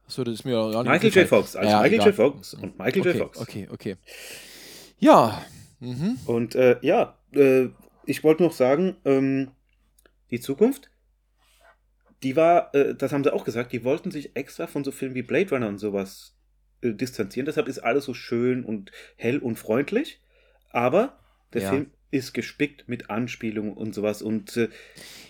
[0.08, 1.28] Das ist mir gar nicht Michael J.
[1.28, 2.08] Fox, also Ja, Michael egal.
[2.08, 2.16] J.
[2.16, 3.18] Fox und Michael okay, J.
[3.18, 3.40] Fox.
[3.40, 3.96] Okay, okay.
[5.00, 5.44] Ja.
[5.80, 6.20] Mhm.
[6.26, 7.70] Und äh, ja, äh,
[8.06, 9.52] ich wollte noch sagen, ähm,
[10.32, 10.90] die Zukunft,
[12.24, 15.16] die war, äh, das haben sie auch gesagt, die wollten sich extra von so Filmen
[15.16, 16.36] wie Blade Runner und sowas
[16.82, 17.46] äh, distanzieren.
[17.46, 20.22] Deshalb ist alles so schön und hell und freundlich.
[20.72, 21.18] Aber
[21.56, 21.70] der Ja.
[21.72, 24.22] Film ist gespickt mit Anspielungen und sowas.
[24.22, 24.70] Und äh,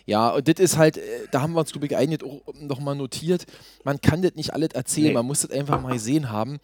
[0.05, 1.01] Ja, und das ist halt, äh,
[1.32, 3.45] da haben wir uns, glaube ich, eigentlich auch nochmal notiert,
[3.84, 5.13] man kann das nicht alles erzählen, Nee.
[5.13, 6.59] man muss das einfach mal gesehen haben.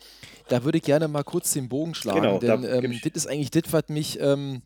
[0.49, 3.23] Da würde ich gerne mal kurz den Bogen schlagen, Genau, da denn geb ähm, das
[3.23, 4.61] ist eigentlich das, was mich ähm,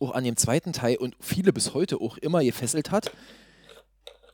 [0.00, 3.10] auch an dem zweiten Teil und viele bis heute auch immer gefesselt hat.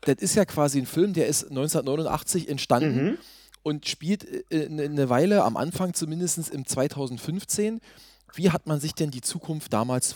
[0.03, 3.19] Das ist ja quasi ein Film, der ist 1989 entstanden mhm.
[3.63, 7.81] und spielt äh, eine eine Weile, am Anfang zumindest im 2015.
[8.35, 10.15] Wie hat man sich denn die Zukunft damals,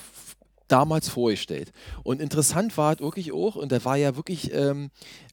[0.68, 1.72] damals vorgestellt?
[2.02, 4.90] Und interessant war es wirklich auch, und da war ja wirklich, ähm,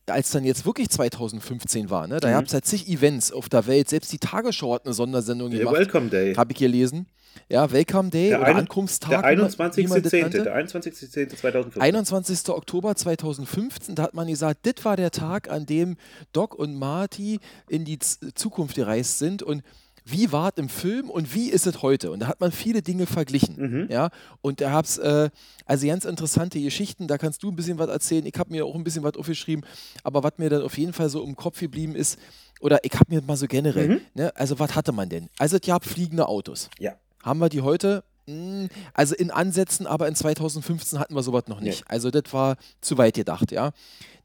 [0.08, 2.32] als dann jetzt wirklich 2015 war, ne, da Mhm.
[2.34, 5.60] gab es ja zig Events auf der Welt, selbst die Tagesschau hat eine Sondersendung der
[5.60, 6.36] gemacht, Welcome Day.
[6.36, 7.08] habe ich gelesen.
[7.50, 9.10] Ja, Welcome Day Der oder ein- Ankunftstag.
[9.10, 10.22] Der wie man- wie man das 21.10.
[10.22, 10.44] nannte.
[10.44, 11.82] Der 21.10.2015.
[11.82, 12.50] 21.
[12.50, 15.98] Oktober 2015, da hat man gesagt, das war der Tag, an dem
[16.32, 19.64] Doc und Marty in die Z Zukunft gereist sind und
[20.08, 22.12] wie war es im Film und wie ist es heute?
[22.12, 23.56] Und da hat man viele Dinge verglichen.
[23.58, 23.88] Mhm.
[23.92, 24.10] Ja,
[24.42, 25.30] und da hab's äh,
[25.66, 28.26] also ganz interessante Geschichten, da kannst du ein bisschen was erzählen.
[28.26, 29.66] Ich habe mir auch ein bisschen was aufgeschrieben,
[30.04, 32.20] aber was mir dann auf jeden Fall so im Kopf geblieben ist,
[32.62, 34.02] oder ich habe mir mal so generell, Mhm.
[34.14, 35.28] ne, also was hatte man denn?
[35.40, 36.70] Also es gab fliegende Autos.
[36.80, 36.94] Ja.
[37.24, 38.04] Haben wir die heute?
[38.28, 41.84] Hm, Also in Ansätzen, aber in 2015 hatten wir sowas noch nicht.
[41.88, 43.72] Also das war zu weit gedacht, ja.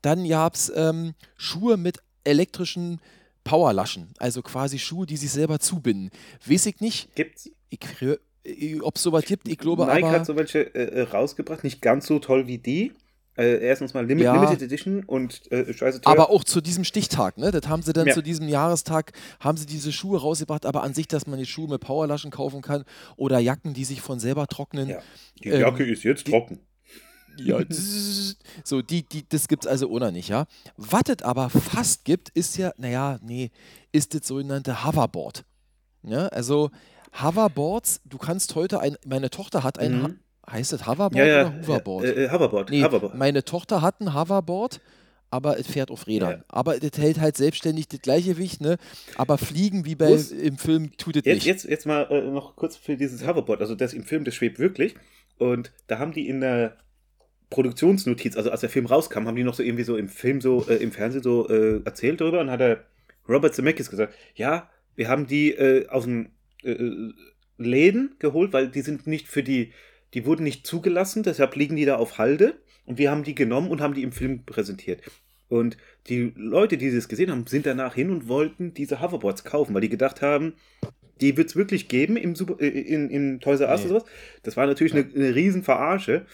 [0.02, 3.00] Dann gab es ähm, Schuhe mit elektrischen
[3.44, 6.10] Powerlaschen, also quasi Schuhe, die sich selber zubinden.
[6.46, 7.50] Weiß ich nicht, Gibt's?
[8.82, 10.10] ob es sowas gibt, ich glaube Nike aber.
[10.12, 12.92] hat so welche äh, äh, rausgebracht, nicht ganz so toll wie die.
[13.36, 14.34] Äh, erstens mal Limit, Ja.
[14.34, 16.12] Limited Edition und äh, scheiße teuer.
[16.12, 17.50] Aber auch zu diesem Stichtag, ne?
[17.52, 18.14] Das haben sie dann Ja.
[18.14, 21.68] zu diesem Jahrestag, haben sie diese Schuhe rausgebracht, aber an sich, dass man die Schuhe
[21.68, 22.84] mit Powerlaschen kaufen kann
[23.16, 24.88] oder Jacken, die sich von selber trocknen.
[24.90, 24.98] ja.
[25.42, 26.58] Die ähm, Jacke ist jetzt trocken.
[27.44, 27.60] Ja,
[28.64, 30.46] so, die, die, das gibt es also ohne nicht, ja.
[30.76, 33.50] Was es aber fast gibt, ist ja, naja, nee,
[33.92, 35.44] ist das sogenannte Hoverboard.
[36.02, 36.70] Ja, also
[37.20, 40.18] Hoverboards, du kannst heute ein, meine Tochter hat ein, Mhm.
[40.50, 41.40] heißt es Hoverboard Ja, ja.
[41.48, 42.04] oder Hoverboard?
[42.06, 42.70] Äh, äh, Hoverboard.
[42.70, 43.14] Nee, Hoverboard.
[43.14, 44.80] meine Tochter hat ein Hoverboard,
[45.30, 46.30] aber es fährt auf Rädern.
[46.38, 46.44] Ja.
[46.48, 48.76] Aber es hält halt selbstständig das Gleichgewicht, ne?
[49.16, 51.44] Aber fliegen wie bei Muss- im Film tut es Jetzt, nicht.
[51.46, 53.60] jetzt, jetzt mal äh, noch kurz für dieses Hoverboard.
[53.60, 54.94] Also das im Film, das schwebt wirklich.
[55.38, 56.76] Und da haben die in der
[57.50, 60.66] Produktionsnotiz, also als der Film rauskam, haben die noch so irgendwie so im Film so,
[60.68, 62.40] äh, im Fernsehen so äh, erzählt darüber.
[62.40, 62.84] Und hat der
[63.28, 66.30] Robert Zemeckis gesagt, ja, wir haben die äh, aus den
[66.62, 67.12] äh, äh,
[67.58, 69.72] Läden geholt, weil die sind nicht für die,
[70.14, 72.54] die wurden nicht zugelassen, deshalb liegen die da auf Halde.
[72.86, 75.02] Und wir haben die genommen und haben die im Film präsentiert.
[75.48, 75.76] Und
[76.06, 79.80] die Leute, die das gesehen haben, sind danach hin und wollten diese Hoverboards kaufen, weil
[79.80, 80.54] die gedacht haben,
[81.20, 83.90] die wird es wirklich geben im Super, äh, in, in Toys R Us Nee.
[83.90, 84.10] oder sowas.
[84.42, 86.26] Das war natürlich eine, eine riesen Verarsche.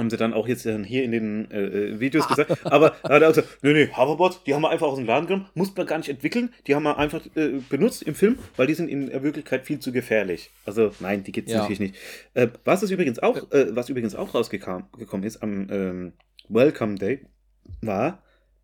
[0.00, 2.64] Haben sie dann auch jetzt dann hier in den äh, äh, Videos gesagt.
[2.64, 5.06] Aber da hat er auch gesagt, nee, nee, Hoverboards, die haben wir einfach aus dem
[5.06, 8.38] Laden genommen, mussten wir gar nicht entwickeln, die haben wir einfach äh, benutzt im Film,
[8.56, 10.50] weil die sind in der Wirklichkeit viel zu gefährlich.
[10.64, 11.60] Also nein, die gibt es Ja.
[11.60, 11.94] natürlich nicht.
[12.34, 16.12] Äh, was ist übrigens auch, äh, was übrigens auch rausgekommen gekommen ist am ähm,
[16.48, 17.26] Welcome Day,
[17.82, 18.22] war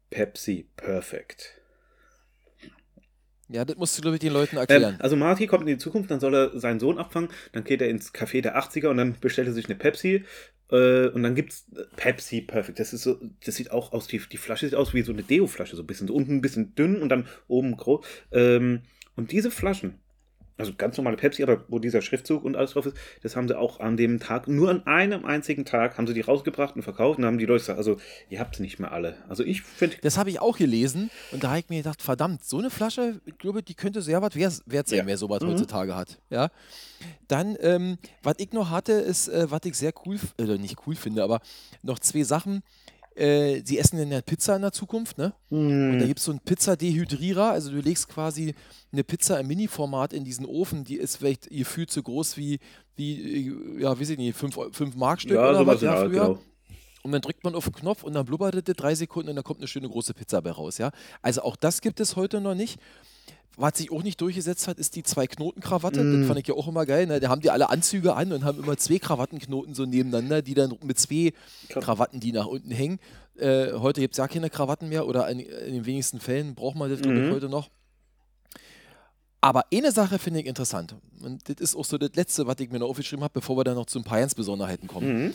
[0.08, 1.60] Pepsi Perfect.
[3.48, 4.96] ja, das musst du, glaube ich, den Leuten Ähm, erklären.
[5.00, 7.88] also Marty kommt in die Zukunft, dann soll er seinen Sohn abfangen, dann geht er
[7.88, 10.24] ins Café der 80er und dann bestellt er sich eine Pepsi
[10.70, 12.78] äh, und dann gibt's äh, Pepsi Perfect.
[12.78, 15.22] Das ist so, das sieht auch aus, die, die Flasche sieht aus wie so eine
[15.22, 18.04] Deo-Flasche, so ein bisschen, so unten ein bisschen dünn und dann oben groß.
[18.32, 18.82] Ähm,
[19.14, 19.98] und diese Flaschen,
[20.58, 23.58] also ganz normale Pepsi, aber wo dieser Schriftzug und alles drauf ist, das haben sie
[23.58, 27.18] auch an dem Tag, nur an einem einzigen Tag, haben sie die rausgebracht und verkauft
[27.18, 27.98] und haben die Leute gesagt, also
[28.30, 29.16] ihr habt sie nicht mehr alle.
[29.28, 32.44] Also ich finde, Das habe ich auch gelesen und da habe ich mir gedacht, verdammt,
[32.44, 35.06] so eine Flasche, ich glaube, die könnte sehr was wert sein, Ja.
[35.06, 35.48] wer sowas Mhm.
[35.48, 36.18] heutzutage hat.
[36.30, 36.50] Ja.
[37.28, 40.94] Dann, ähm, was ich noch hatte, ist, äh, was ich sehr cool, oder nicht cool
[40.94, 41.40] finde, aber
[41.82, 42.62] noch zwei Sachen.
[43.16, 45.32] Äh, sie essen dann ja Pizza in der Zukunft, ne?
[45.48, 48.54] Und da hm, gibt es so einen Pizzadehydrierer, also du legst quasi
[48.92, 52.58] eine Pizza im Mini-Format in diesen Ofen, die ist vielleicht gefühlt so groß wie,
[52.96, 56.10] wie äh, ja, weiß ich nicht, 5 Markstück ja, oder was, ja, früher.
[56.10, 56.38] genau.
[57.04, 59.44] Und dann drückt man auf den Knopf und dann blubbert es drei Sekunden und dann
[59.44, 60.90] kommt eine schöne große Pizza bei raus, ja.
[61.22, 62.78] Also auch das gibt es heute noch nicht.
[63.58, 66.02] Was sich auch nicht durchgesetzt hat, ist die Zwei-Knoten-Krawatte.
[66.04, 66.20] Mm.
[66.20, 67.06] Das fand ich ja auch immer geil.
[67.06, 67.20] Ne?
[67.20, 70.76] Da haben die alle Anzüge an und haben immer zwei Krawattenknoten so nebeneinander, die dann
[70.84, 71.32] mit zwei.
[71.70, 72.98] Krawatten, die nach unten hängen.
[73.36, 76.76] Äh, heute gibt es ja keine Krawatten mehr oder in, in den wenigsten Fällen braucht
[76.76, 77.32] man das, glaube ich, Mhm.
[77.32, 77.70] heute noch.
[79.40, 80.96] Aber eine Sache finde ich interessant.
[81.22, 83.64] Und das ist auch so das Letzte, was ich mir noch aufgeschrieben habe, bevor wir
[83.64, 85.26] dann noch zu ein paar Besonderheiten kommen.
[85.26, 85.34] Mhm.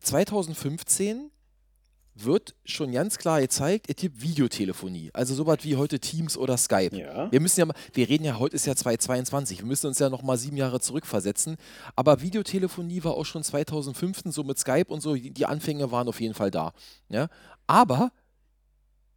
[0.00, 1.30] 2015
[2.24, 5.10] wird schon ganz klar gezeigt, es gibt Videotelefonie.
[5.12, 6.96] Also sowas wie heute Teams oder Skype.
[6.96, 7.30] Ja.
[7.30, 10.08] Wir müssen ja mal, wir reden ja, heute ist ja 2022, wir müssen uns ja
[10.08, 11.56] noch mal sieben Jahre zurückversetzen.
[11.96, 16.20] Aber Videotelefonie war auch schon 2015, so mit Skype und so, die Anfänge waren auf
[16.20, 16.72] jeden Fall da.
[17.08, 17.28] Ja?
[17.66, 18.12] Aber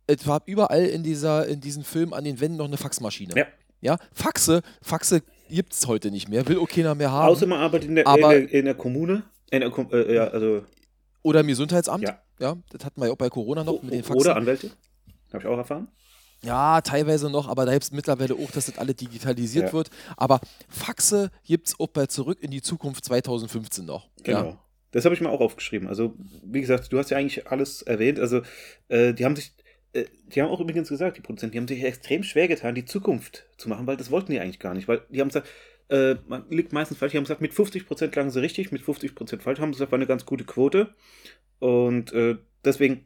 [0.08, 3.34] es war überall in, dieser, in diesem Film an den Wänden noch eine Faxmaschine.
[3.36, 3.46] Ja.
[3.84, 7.28] Ja, Faxe, Faxe gibt es heute nicht mehr, will auch keiner mehr haben.
[7.28, 9.24] Außer man arbeitet in der, in der, in der Kommune.
[9.52, 10.64] In der, äh, ja, also,
[11.22, 12.04] Oder im Gesundheitsamt.
[12.04, 12.18] Ja.
[12.44, 14.22] Ja, das hatten wir ja auch bei Corona noch mit den Faxen.
[14.22, 14.72] oder Anwälte.
[15.32, 15.88] Habe ich auch erfahren.
[16.44, 19.74] Ja, teilweise noch, aber da gibt es mittlerweile auch, dass das alles digitalisiert Ja.
[19.74, 19.90] wird.
[20.18, 24.10] Aber Faxe gibt es auch bei Zurück in die Zukunft 2015 noch.
[24.24, 24.44] Genau.
[24.44, 24.60] Ja.
[24.92, 25.88] Das habe ich mir auch aufgeschrieben.
[25.88, 26.14] Also,
[26.44, 28.20] wie gesagt, du hast ja eigentlich alles erwähnt.
[28.20, 28.42] Also,
[28.90, 29.54] äh, die haben sich,
[29.94, 32.86] äh, die haben auch übrigens gesagt, die Produzenten, die haben sich extrem schwer getan, die
[32.86, 34.88] Zukunft zu machen, weil das wollten die eigentlich gar nicht.
[34.90, 35.48] Weil die haben gesagt,
[35.90, 37.12] äh, man liegt meistens falsch.
[37.14, 39.60] Die haben gesagt, mit 50% lagen sie richtig, mit 50% falsch.
[39.60, 40.94] Haben sie gesagt, war eine ganz gute Quote.
[41.64, 42.36] Und äh,
[42.66, 43.06] deswegen,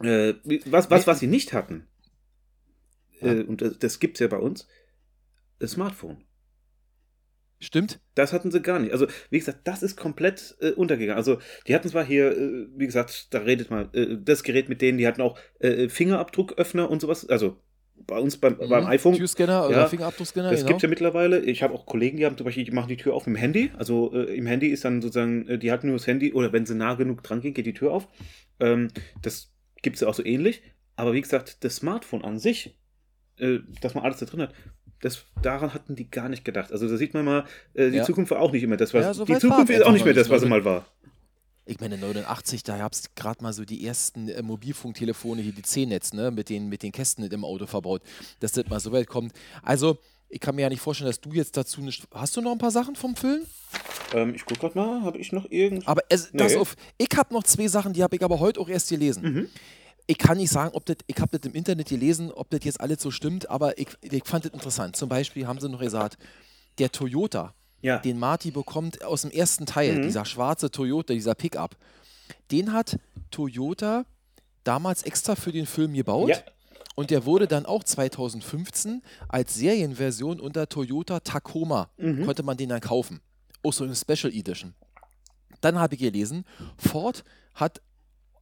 [0.00, 0.32] äh,
[0.64, 1.86] was, was, was sie nicht hatten,
[3.20, 4.66] äh, und das, das gibt es ja bei uns,
[5.58, 6.24] das Smartphone.
[7.60, 8.00] Stimmt?
[8.14, 8.92] Das hatten sie gar nicht.
[8.92, 11.18] Also, wie gesagt, das ist komplett äh, untergegangen.
[11.18, 14.80] Also, die hatten zwar hier, äh, wie gesagt, da redet man, äh, das Gerät mit
[14.80, 17.28] denen, die hatten auch äh, Fingerabdrucköffner und sowas.
[17.28, 17.62] Also,
[18.06, 18.90] bei uns beim, beim Mhm.
[18.90, 19.14] iPhone.
[19.16, 20.68] Türscanner oder Ja, Fingerabdruckscanner, Das genau.
[20.68, 21.40] gibt es ja mittlerweile.
[21.40, 23.40] Ich habe auch Kollegen, die haben zum Beispiel, die machen die Tür auf mit dem
[23.40, 23.70] Handy.
[23.76, 26.66] Also äh, im Handy ist dann sozusagen, äh, die halten nur das Handy oder wenn
[26.66, 28.08] sie nah genug dran gehen, geht die Tür auf.
[28.60, 28.88] Ähm,
[29.22, 30.62] das gibt es ja auch so ähnlich.
[30.96, 32.78] Aber wie gesagt, das Smartphone an sich,
[33.38, 34.54] äh, dass man alles da drin hat,
[35.02, 36.72] das, daran hatten die gar nicht gedacht.
[36.72, 37.44] Also da sieht man mal,
[37.74, 38.04] äh, die Ja.
[38.04, 40.14] Zukunft war auch nicht immer das, was Ja, so die Zukunft ist auch nicht mehr
[40.14, 40.86] das, was sie mal war.
[41.68, 45.62] Ich meine, 89, da gab es gerade mal so die ersten äh, Mobilfunktelefone, hier die
[45.62, 48.02] C-Netz, ne, mit den, mit den Kästen im Auto verbaut,
[48.38, 49.32] dass das mal so weit kommt.
[49.62, 49.98] Also,
[50.28, 52.06] ich kann mir ja nicht vorstellen, dass du jetzt dazu nicht.
[52.12, 53.42] Hast du noch ein paar Sachen vom Film?
[54.14, 55.86] Ähm, ich gucke gerade mal, habe ich noch irgend.
[55.88, 56.58] Aber es, das Nee.
[56.58, 59.22] auf, ich habe noch zwei Sachen, die habe ich aber heute auch erst gelesen.
[59.22, 59.48] Mhm.
[60.08, 62.80] Ich kann nicht sagen, ob das, ich habe das im Internet gelesen, ob das jetzt
[62.80, 64.94] alles so stimmt, aber ich, ich fand das interessant.
[64.94, 66.16] Zum Beispiel haben sie noch gesagt,
[66.78, 67.98] der Toyota, Ja.
[67.98, 70.02] den Marty bekommt aus dem ersten Teil, Mhm.
[70.02, 71.76] dieser schwarze Toyota, dieser Pickup,
[72.50, 72.98] den hat
[73.30, 74.04] Toyota
[74.64, 76.28] damals extra für den Film gebaut.
[76.30, 76.38] Ja.
[76.96, 82.24] Und der wurde dann auch 2015 als Serienversion unter Toyota Tacoma, Mhm.
[82.24, 83.20] konnte man den dann kaufen.
[83.62, 84.74] Auch so eine Special Edition.
[85.60, 86.44] Dann habe ich gelesen,
[86.78, 87.22] Ford
[87.54, 87.80] hat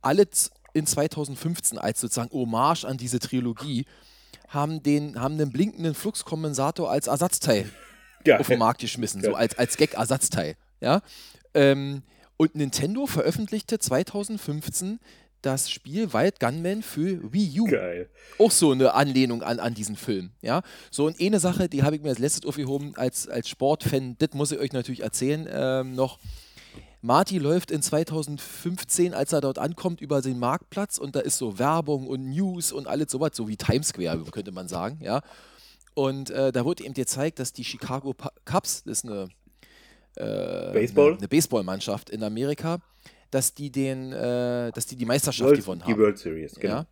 [0.03, 3.87] alles in 2015 als sozusagen Hommage an diese Trilogie,
[4.49, 7.71] haben, den, haben einen blinkenden Fluxkompensator als Ersatzteil
[8.27, 8.39] Ja.
[8.39, 9.41] auf den Markt geschmissen, so Geil.
[9.41, 10.57] als, als Gag-Ersatzteil.
[10.81, 11.03] Ja?
[11.55, 12.03] Ähm,
[12.37, 14.99] und Nintendo veröffentlichte 2015
[15.45, 17.67] das Spiel Wild Gunman für Wii U.
[17.67, 18.09] Geil.
[18.39, 20.31] Auch so eine Anlehnung an, an diesen Film.
[20.41, 20.63] Ja?
[20.91, 24.31] So, und eine Sache, die habe ich mir als letztes aufgehoben, als, als Sportfan, das
[24.33, 26.19] muss ich euch natürlich erzählen ähm, noch.
[27.03, 31.59] Marty läuft in 2015, als er dort ankommt, über den Marktplatz und da ist so
[31.59, 35.21] Werbung und News und alles sowas, so wie Times Square, könnte man sagen, ja.
[35.95, 38.15] Und äh, da wurde ihm gezeigt, dass die Chicago
[38.45, 39.29] Cubs, das ist eine,
[40.17, 41.17] äh, Baseball?
[41.17, 42.79] eine, Baseballmannschaft in Amerika,
[43.31, 46.01] dass die den, äh, dass die die Meisterschaft World, gewonnen die haben.
[46.01, 46.75] World Series, genau.
[46.75, 46.87] Ja.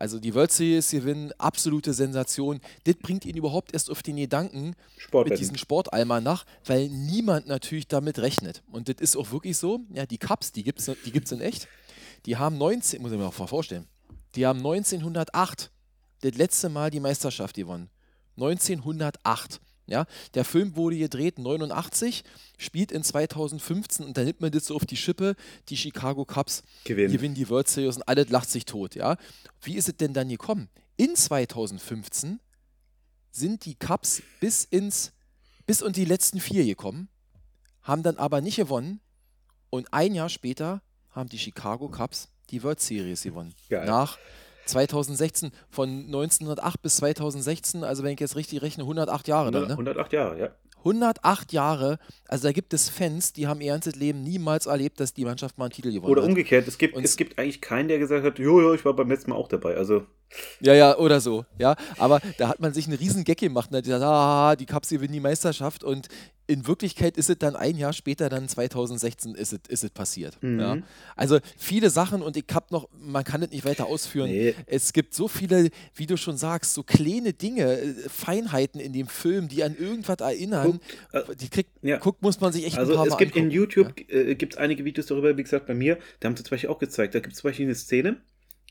[0.00, 2.60] Also die World Series gewinnen, absolute Sensation.
[2.84, 5.38] Das bringt ihn überhaupt erst auf den Gedanken mit Sportwetten.
[5.38, 8.62] diesem Sportalmanach, weil niemand natürlich damit rechnet.
[8.72, 9.80] Und das ist auch wirklich so.
[9.92, 11.68] Ja, die Cups, die gibt es die gibt's in echt.
[12.24, 13.86] Die haben 19, muss ich mir auch vorstellen,
[14.36, 15.70] die haben 1908
[16.22, 17.90] das letzte Mal die Meisterschaft gewonnen.
[18.42, 19.60] 1908.
[19.86, 22.22] Ja, der Film wurde gedreht 89,
[22.58, 25.34] spielt in 2015 und dann nimmt man das so auf die Schippe,
[25.68, 27.12] die Chicago Cubs Gewinnen.
[27.12, 29.16] gewinnen die World Series und alles lacht sich tot, ja.
[29.62, 30.68] Wie ist es denn dann gekommen?
[30.96, 32.38] In 2015
[33.32, 35.12] sind die Cubs bis ins
[35.66, 37.08] bis und die letzten vier gekommen,
[37.82, 39.00] haben dann aber nicht gewonnen
[39.70, 43.54] und ein Jahr später haben die Chicago Cubs die World Series gewonnen.
[43.68, 43.86] Geil.
[43.86, 44.18] Nach
[44.70, 49.68] 2016, von 1908 bis 2016, also wenn ich jetzt richtig rechne, 108 Jahre dann, 100,
[49.68, 49.90] ne?
[49.92, 50.48] 108 Jahre, ja.
[50.78, 55.12] 108 Jahre, also da gibt es Fans, die haben ihr ganzes Leben niemals erlebt, dass
[55.12, 56.28] die Mannschaft mal einen Titel gewonnen Oder hat.
[56.28, 58.94] umgekehrt, es gibt, Und- es gibt eigentlich keinen, der gesagt hat, jo, jo, ich war
[58.94, 59.76] beim letzten Mal auch dabei.
[59.76, 60.06] Also,
[60.60, 61.44] Ja, ja, oder so.
[61.58, 64.66] Ja, aber da hat man sich einen riesen Gag gemacht und hat gesagt, ah, die
[64.66, 66.08] Cubs gewinnen die Meisterschaft und
[66.50, 70.36] in Wirklichkeit ist es dann ein Jahr später, dann 2016 ist es, ist es passiert.
[70.42, 70.74] Ja.
[70.74, 70.82] Mhm.
[71.14, 74.28] Also viele Sachen und ich hab noch, man kann es nicht weiter ausführen.
[74.28, 74.56] Nee.
[74.66, 79.06] Es gibt so viele, wie du schon sagst, so kleine Dinge, äh, Feinheiten in dem
[79.06, 80.80] Film, die an irgendwas erinnern.
[81.12, 81.98] Guck, äh, die kriegt, ja.
[81.98, 83.56] guckt, muss man sich echt ein also paar es Mal gibt in angucken.
[83.56, 86.70] YouTube äh, gibt's einige Videos darüber, wie gesagt, bei mir, da haben sie zum Beispiel
[86.70, 88.16] auch gezeigt, da gibt es zum Beispiel eine Szene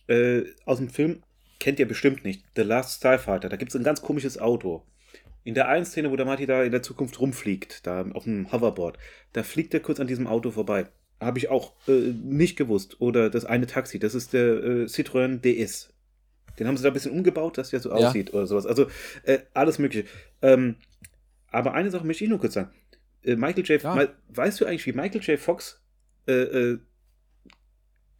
[0.07, 1.23] äh, aus dem Film,
[1.59, 4.85] kennt ihr bestimmt nicht, The Last Starfighter, da gibt es ein ganz komisches Auto.
[5.43, 8.51] In der einen Szene, wo der Marty da in der Zukunft rumfliegt, da auf dem
[8.51, 8.97] Hoverboard,
[9.33, 10.87] da fliegt er kurz an diesem Auto vorbei.
[11.19, 13.01] Habe ich auch äh, nicht gewusst.
[13.01, 15.93] Oder das eine Taxi, das ist der äh, Citroën DS.
[16.57, 17.95] Den haben sie da ein bisschen umgebaut, dass der so Ja.
[17.95, 18.65] aussieht oder sowas.
[18.65, 18.87] Also
[19.23, 20.07] äh, alles Mögliche.
[20.41, 20.75] Ähm,
[21.47, 22.71] aber eine Sache möchte ich nur kurz sagen.
[23.23, 23.81] Äh, Michael J.
[23.81, 23.95] Ja.
[23.95, 25.39] Mal, weißt du eigentlich, wie Michael J.
[25.39, 25.81] Fox
[26.27, 26.79] äh, äh,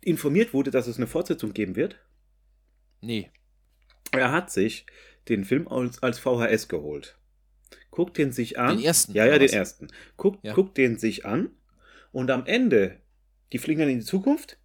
[0.01, 1.99] informiert wurde, dass es eine Fortsetzung geben wird?
[3.01, 3.29] Nee.
[4.11, 4.85] Er hat sich
[5.27, 7.17] den Film als, als VHS geholt.
[7.91, 8.77] Guckt den sich an.
[8.77, 9.53] Den ersten, Ja, ja, den was?
[9.53, 9.87] ersten.
[10.17, 10.53] Guckt, Ja.
[10.53, 11.49] guckt den sich an
[12.11, 12.97] und am Ende,
[13.51, 14.57] die fliegen dann in die Zukunft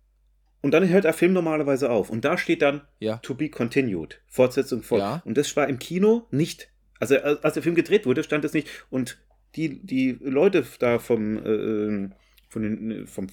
[0.63, 2.11] und dann hört der Film normalerweise auf.
[2.11, 3.19] Und da steht dann Ja.
[3.19, 4.21] To be continued.
[4.27, 5.01] Fortsetzung voll.
[5.01, 5.23] Ja.
[5.25, 6.71] Und das war im Kino nicht.
[7.01, 8.69] Also als der Film gedreht wurde, stand es nicht.
[8.89, 9.19] Und
[9.57, 12.11] die, die Leute da vom, äh, äh,
[12.49, 13.27] von den, äh, vom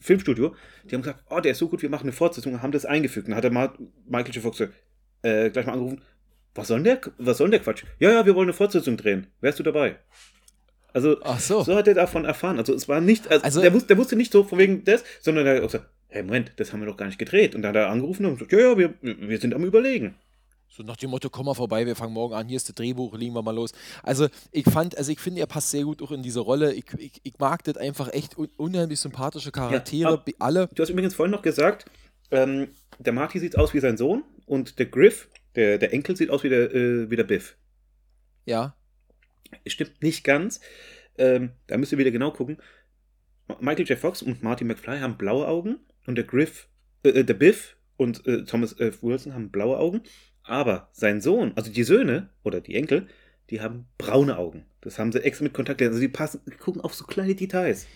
[0.00, 2.72] Filmstudio, die haben gesagt, oh, der ist so gut, wir machen eine Fortsetzung und haben
[2.72, 3.26] das eingefügt.
[3.28, 3.52] Und dann hat der
[4.08, 4.42] Michael J.
[4.42, 4.60] Fox
[5.22, 6.02] äh, gleich mal angerufen,
[6.54, 7.84] was soll denn der, was soll denn der Quatsch?
[7.98, 9.26] Ja, ja, wir wollen eine Fortsetzung drehen.
[9.40, 9.96] Wärst du dabei?
[10.92, 11.62] Also, Ach so.
[11.62, 12.58] so hat er davon erfahren.
[12.58, 15.04] Also es war nicht, also, Also- der, wusste, der wusste nicht so von wegen des,
[15.20, 17.54] sondern er hat auch gesagt, hey Moment, das haben wir doch gar nicht gedreht.
[17.54, 20.14] Und dann hat er angerufen und gesagt, ja, ja, wir, wir sind am überlegen.
[20.68, 23.16] So nach dem Motto, komm mal vorbei, wir fangen morgen an, hier ist das Drehbuch,
[23.16, 23.72] legen wir mal los.
[24.02, 26.74] Also ich fand, also ich finde, er passt sehr gut auch in diese Rolle.
[26.74, 30.68] Ich, ich, ich mag das einfach echt un unheimlich sympathische Charaktere, be- alle.
[30.74, 31.86] Du hast übrigens vorhin noch gesagt,
[32.30, 36.28] ähm, der Marty sieht aus wie sein Sohn und der Griff, der, der Enkel, sieht
[36.30, 37.56] aus wie der, äh, wie der Biff.
[38.44, 38.74] Ja,
[39.66, 40.60] Stimmt nicht ganz.
[41.18, 42.58] Ähm, da müsst ihr wieder genau gucken.
[43.60, 43.96] Michael J.
[43.98, 46.68] Fox und Marty McFly haben blaue Augen und der Griff,
[47.04, 50.02] äh, äh, der Biff und äh, Thomas äh, Wilson haben blaue Augen.
[50.46, 53.06] Aber sein Sohn, also die Söhne oder die Enkel,
[53.50, 54.64] die haben braune Augen.
[54.80, 55.82] Das haben sie extra mit Kontakt.
[55.82, 57.86] Also die passen, die gucken auf so kleine Details.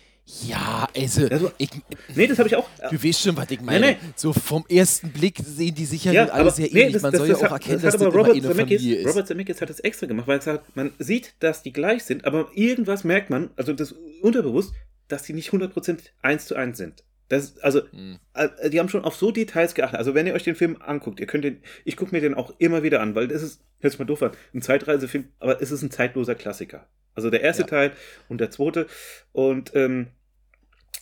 [0.47, 1.71] ja, also, Also- ich,
[2.15, 2.69] Nee, das habe ich auch.
[2.91, 3.93] du weißt schon, was ich meine.
[3.93, 3.97] nee.
[4.17, 6.95] So vom ersten Blick sehen die sicher Ja, alle sehr nee, ähnlich.
[6.95, 8.43] das, Man das, soll das ja auch hat, erkennen, das dass das immer Robert eine
[8.43, 9.09] Zemeckis, Familie ist.
[9.09, 12.25] Robert Zemeckis hat das extra gemacht, weil er hat, man sieht, dass die gleich sind,
[12.25, 13.93] aber irgendwas merkt man, also das
[14.23, 14.73] unterbewusst,
[15.09, 17.03] dass die nicht 100% eins zu eins sind.
[17.31, 18.19] Das, also, mhm.
[18.35, 19.99] äh, die haben schon auf so Details geachtet.
[19.99, 22.53] Also, wenn ihr euch den Film anguckt, ihr könnt den, ich gucke mir den auch
[22.59, 25.71] immer wieder an, weil das ist, hört sich mal doof an, ein Zeitreisefilm, aber es
[25.71, 26.89] ist ein zeitloser Klassiker.
[27.15, 27.69] Also der erste ja.
[27.69, 27.93] Teil
[28.29, 28.89] und der zweite.
[29.31, 30.09] Und ähm,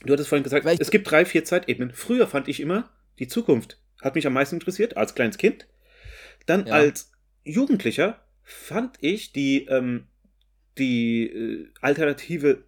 [0.04, 1.94] du hattest vorhin gesagt, es gibt drei, vier Zeitebenen.
[1.94, 5.66] Früher fand ich immer, die Zukunft hat mich am meisten interessiert, als kleines Kind.
[6.44, 6.74] Dann ja.
[6.74, 7.10] als
[7.42, 10.08] Jugendlicher fand ich die, ähm,
[10.76, 12.64] die äh, alternative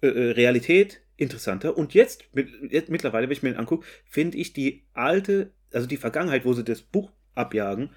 [0.00, 1.76] äh, Realität interessanter.
[1.76, 2.24] Und jetzt,
[2.70, 6.54] jetzt mittlerweile, wenn ich mir den angucke, finde ich die alte, also die Vergangenheit, wo
[6.54, 7.90] sie das Buch abjagen,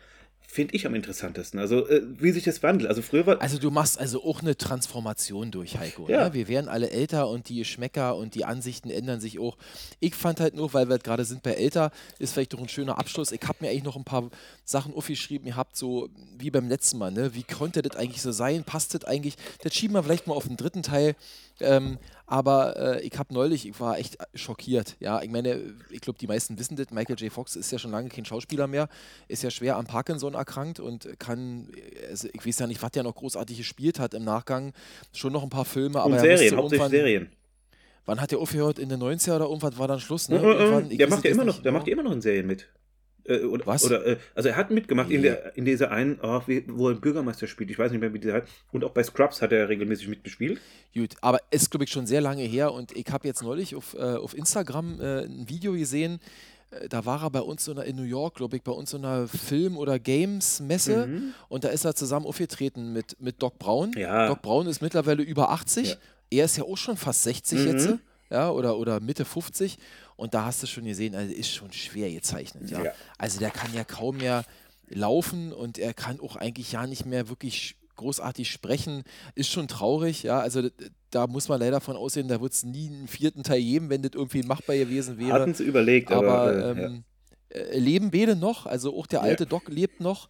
[0.52, 1.60] finde ich am interessantesten.
[1.60, 2.90] Also, äh, wie sich das wandelt.
[2.90, 3.42] Also, früher war.
[3.42, 6.10] Also, du machst also auch eine Transformation durch, Heiko.
[6.10, 6.28] Ja.
[6.28, 6.34] Ne?
[6.34, 9.58] Wir werden alle älter und die Geschmäcker und die Ansichten ändern sich auch.
[10.00, 12.98] Ich fand halt nur, weil wir gerade sind bei älter, ist vielleicht doch ein schöner
[13.00, 13.32] Abschluss.
[13.32, 14.30] Ich habe mir eigentlich noch ein paar
[14.66, 15.48] Sachen aufgeschrieben.
[15.48, 17.34] Ihr habt so, wie beim letzten Mal, ne?
[17.34, 18.66] wie konnte das eigentlich so sein?
[18.66, 19.36] Passt das eigentlich?
[19.64, 21.16] Das schieben wir vielleicht mal auf den dritten Teil.
[21.62, 21.98] Ähm,
[22.32, 24.96] aber äh, ich habe neulich, ich war echt schockiert.
[25.02, 26.90] Ja, ich meine, ich glaube, die meisten wissen das.
[26.90, 27.30] Michael J.
[27.30, 28.88] Fox ist ja schon lange kein Schauspieler mehr,
[29.28, 31.68] ist ja schwer am Parkinson erkrankt und kann,
[32.10, 34.72] also ich weiß ja nicht, was der noch großartig gespielt hat im Nachgang.
[35.12, 37.32] Schon noch ein paar Filme, aber und Serien, hauptsächlich Serien.
[38.06, 38.80] Wann hat der aufgehört?
[38.80, 40.38] In den 90er oder irgendwas war dann Schluss, ne?
[40.38, 42.70] Irgendwann, der macht ja immer noch, der macht ja immer noch in Serien mit.
[43.26, 43.86] Äh, oder, Was?
[43.86, 45.16] Oder, äh, also er hat mitgemacht nee.
[45.16, 47.70] in, der, in dieser einen, oh, wie, wo er Bürgermeister spielt.
[47.70, 48.48] Ich weiß nicht mehr, wie die heißt.
[48.72, 50.60] Und auch bei Scrubs hat er regelmäßig mitgespielt.
[50.94, 52.74] Gut, aber es ist, glaube ich, schon sehr lange her.
[52.74, 56.20] Und ich habe jetzt neulich auf, äh, auf Instagram äh, ein Video gesehen.
[56.72, 58.92] Äh, da war er bei uns so einer, in New York, glaube ich, bei uns
[58.92, 61.08] so einer Film- oder Games-Messe.
[61.08, 61.34] Mhm.
[61.50, 63.94] Und da ist er zusammen aufgetreten mit, mit Doc Brown.
[63.98, 64.28] Ja.
[64.28, 65.90] Doc Brown ist mittlerweile über 80.
[65.90, 65.96] Ja.
[66.32, 67.68] Er ist ja auch schon fast 60 mhm.
[67.68, 67.90] jetzt.
[68.30, 69.78] Ja, oder, oder Mitte 50.
[70.16, 72.70] Und da hast du schon gesehen, also ist schon schwer gezeichnet.
[72.70, 72.84] Ja?
[72.84, 72.91] ja.
[73.18, 74.43] Also der kann ja kaum mehr
[74.89, 79.03] laufen und er kann auch eigentlich ja nicht mehr wirklich großartig sprechen.
[79.36, 80.39] Ist schon traurig, ja.
[80.39, 80.70] Also
[81.12, 84.01] da muss man leider von aussehen, da wird es nie einen vierten Teil geben, wenn
[84.01, 85.34] das irgendwie machbar gewesen wäre.
[85.34, 87.03] Hatten sie überlegt, aber, aber ähm,
[87.53, 87.57] ja.
[87.57, 89.49] Äh, leben beide noch, also auch der alte ja.
[89.49, 90.30] Doc lebt noch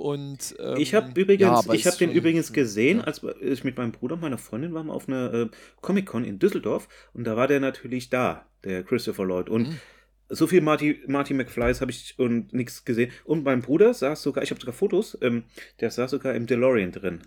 [0.00, 3.04] und, ähm, ich habe übrigens, ja, ich habe den übrigens gesehen, ja.
[3.04, 5.48] als ich mit meinem Bruder und meiner Freundin waren auf einer äh,
[5.82, 9.50] Comic Con in Düsseldorf und da war der natürlich da, der Christopher Lloyd.
[9.50, 9.80] Und mhm.
[10.30, 13.12] so viel Marty, Marty McFlys habe ich und nichts gesehen.
[13.24, 15.44] Und mein Bruder saß sogar, ich habe sogar Fotos, ähm,
[15.80, 17.20] der saß sogar im DeLorean drin.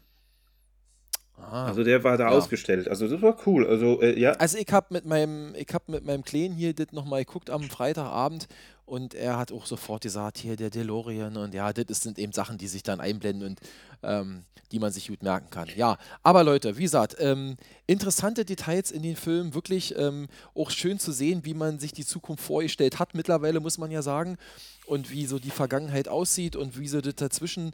[1.38, 2.36] Ah, also der war da ja.
[2.36, 2.88] ausgestellt.
[2.88, 3.68] Also das war cool.
[3.68, 4.32] Also äh, ja.
[4.32, 7.64] Also ich habe mit meinem, ich habe mit meinem Kleinen hier das nochmal geguckt am
[7.64, 8.48] Freitagabend
[8.86, 12.58] und er hat auch sofort gesagt, hier der DeLorean und ja, das sind eben Sachen,
[12.58, 13.60] die sich dann einblenden und
[14.04, 15.70] ähm, die man sich gut merken kann.
[15.76, 21.00] Ja, aber Leute, wie gesagt, ähm, interessante Details in den Filmen, wirklich ähm, auch schön
[21.00, 24.38] zu sehen, wie man sich die Zukunft vorgestellt hat mittlerweile, muss man ja sagen.
[24.86, 27.72] Und wie so die Vergangenheit aussieht und wie so das dazwischen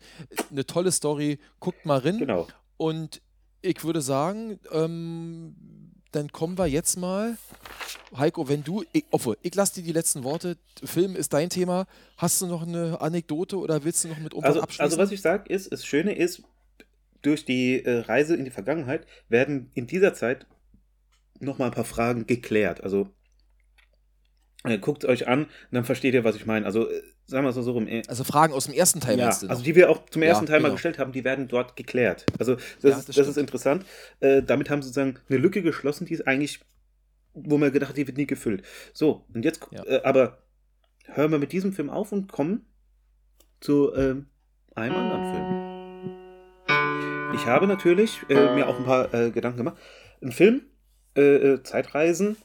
[0.52, 1.40] eine tolle Story.
[1.60, 2.20] Guckt mal rein.
[2.20, 2.48] Genau.
[2.78, 3.22] Und
[3.62, 5.56] ich würde sagen, ähm,
[6.12, 7.38] dann kommen wir jetzt mal.
[8.18, 10.58] Heiko, wenn du, ich, obwohl, ich lasse dir die letzten Worte.
[10.84, 11.86] Film ist dein Thema.
[12.18, 14.84] Hast du noch eine Anekdote oder willst du noch mit uns also, abschließen?
[14.84, 16.44] Also, was ich sage, ist, das Schöne ist,
[17.22, 20.48] durch die äh, Reise in die Vergangenheit werden in dieser Zeit
[21.40, 22.82] nochmal ein paar Fragen geklärt.
[22.84, 23.10] Also,
[24.64, 26.66] äh, guckt euch an, dann versteht ihr, was ich meine.
[26.66, 27.88] Also, äh, sagen wir es so rum.
[27.88, 30.50] Äh, also Fragen aus dem ersten Teil, ja, Also die wir auch zum ersten ja,
[30.50, 30.70] Teil genau.
[30.70, 32.26] mal gestellt haben, die werden dort geklärt.
[32.40, 33.86] Also das, ja, das, ist, das ist, interessant.
[34.20, 36.60] Äh, damit haben sie sozusagen eine Lücke geschlossen, die ist eigentlich,
[37.34, 38.64] wo man gedacht hat, die wird nie gefüllt.
[38.94, 40.40] So, und jetzt, äh, aber
[41.06, 42.66] hören wir mit diesem Film auf und kommen
[43.60, 44.28] zu ähm,
[44.76, 45.70] einem anderen Film.
[47.36, 49.78] Ich habe natürlich äh, mir auch ein paar äh, Gedanken gemacht.
[50.22, 50.64] Ein Film,
[51.16, 52.38] äh, Zeitreisen,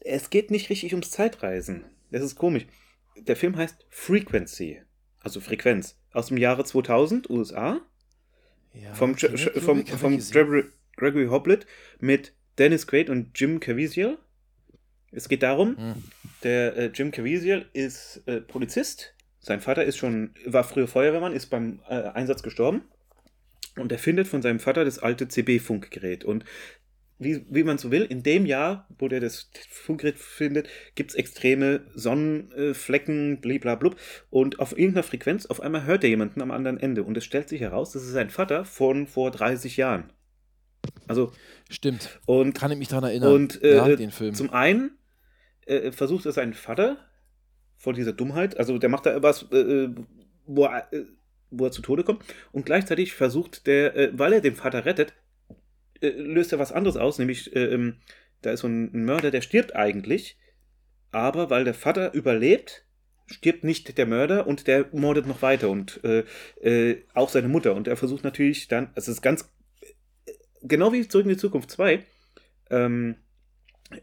[0.00, 1.86] es geht nicht richtig ums Zeitreisen.
[2.10, 2.66] Das ist komisch
[3.20, 4.82] der Film heißt Frequency,
[5.20, 7.80] also Frequenz, aus dem Jahre 2000, USA.
[8.72, 10.18] Ja, vom, vom, vom, vom
[10.96, 11.66] Gregory Hoblet
[11.98, 14.18] mit Dennis Quaid und Jim Caviezel.
[15.12, 16.02] Es geht darum, hm.
[16.42, 19.14] der äh, Jim Caviezel ist äh, Polizist.
[19.38, 22.82] Sein Vater ist schon, war früher Feuerwehrmann, ist beim äh, Einsatz gestorben.
[23.76, 26.24] Und er findet von seinem Vater das alte CB-Funkgerät.
[26.24, 26.44] Und
[27.18, 31.16] wie, wie man so will, in dem Jahr, wo der das Funkgerät findet, gibt es
[31.16, 33.96] extreme Sonnenflecken, bliblablub.
[34.30, 37.04] Und auf irgendeiner Frequenz, auf einmal hört er jemanden am anderen Ende.
[37.04, 40.12] Und es stellt sich heraus, das ist sein Vater von vor 30 Jahren.
[41.08, 41.32] Also.
[41.70, 42.20] Stimmt.
[42.26, 43.32] Und, Kann ich mich daran erinnern.
[43.32, 44.34] Und äh, ja, den Film.
[44.34, 44.98] zum einen
[45.66, 46.98] äh, versucht er seinen Vater
[47.76, 49.88] vor dieser Dummheit, also der macht da was, äh,
[50.46, 51.04] wo, er, äh,
[51.50, 52.24] wo er zu Tode kommt.
[52.52, 55.14] Und gleichzeitig versucht der, äh, weil er den Vater rettet,
[56.02, 57.96] äh, löst er was anderes aus, nämlich äh, ähm,
[58.42, 60.36] da ist so ein Mörder, der stirbt eigentlich,
[61.10, 62.84] aber weil der Vater überlebt,
[63.26, 66.24] stirbt nicht der Mörder und der mordet noch weiter und äh,
[66.60, 67.74] äh, auch seine Mutter.
[67.74, 70.32] Und er versucht natürlich dann, also es ist ganz, äh,
[70.62, 72.04] genau wie Zurück in die Zukunft 2,
[72.70, 73.16] ähm,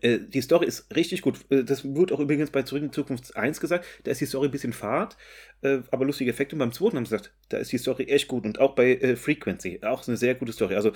[0.01, 1.41] Äh, die Story ist richtig gut.
[1.49, 3.85] Das wurde auch übrigens bei Zurück in die Zukunft 1 gesagt.
[4.05, 5.17] Da ist die Story ein bisschen fad,
[5.61, 6.55] aber lustige Effekte.
[6.55, 8.45] Und beim zweiten haben sie gesagt, da ist die Story echt gut.
[8.45, 10.75] Und auch bei Frequency, auch eine sehr gute Story.
[10.75, 10.93] Also,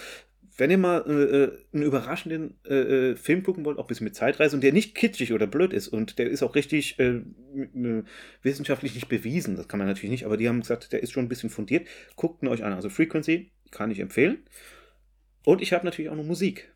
[0.58, 4.56] wenn ihr mal äh, einen überraschenden äh, Film gucken wollt, auch ein bisschen mit Zeitreise
[4.56, 6.98] und der nicht kitschig oder blöd ist und der ist auch richtig
[8.42, 11.26] wissenschaftlich nicht bewiesen, das kann man natürlich nicht, aber die haben gesagt, der ist schon
[11.26, 11.88] ein bisschen fundiert.
[12.16, 12.74] Guckt ihn euch an.
[12.74, 14.44] Also, Frequency kann ich empfehlen.
[15.46, 16.74] Und ich habe natürlich auch noch Musik.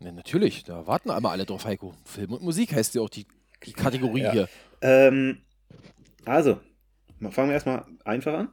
[0.00, 1.94] Ja, natürlich, da warten einmal alle drauf, Heiko.
[2.04, 3.26] Film und Musik heißt ja auch die,
[3.64, 4.32] die Kategorie ja.
[4.32, 4.48] hier.
[4.82, 5.38] Ähm,
[6.24, 6.60] also,
[7.30, 8.48] fangen wir erstmal einfach an.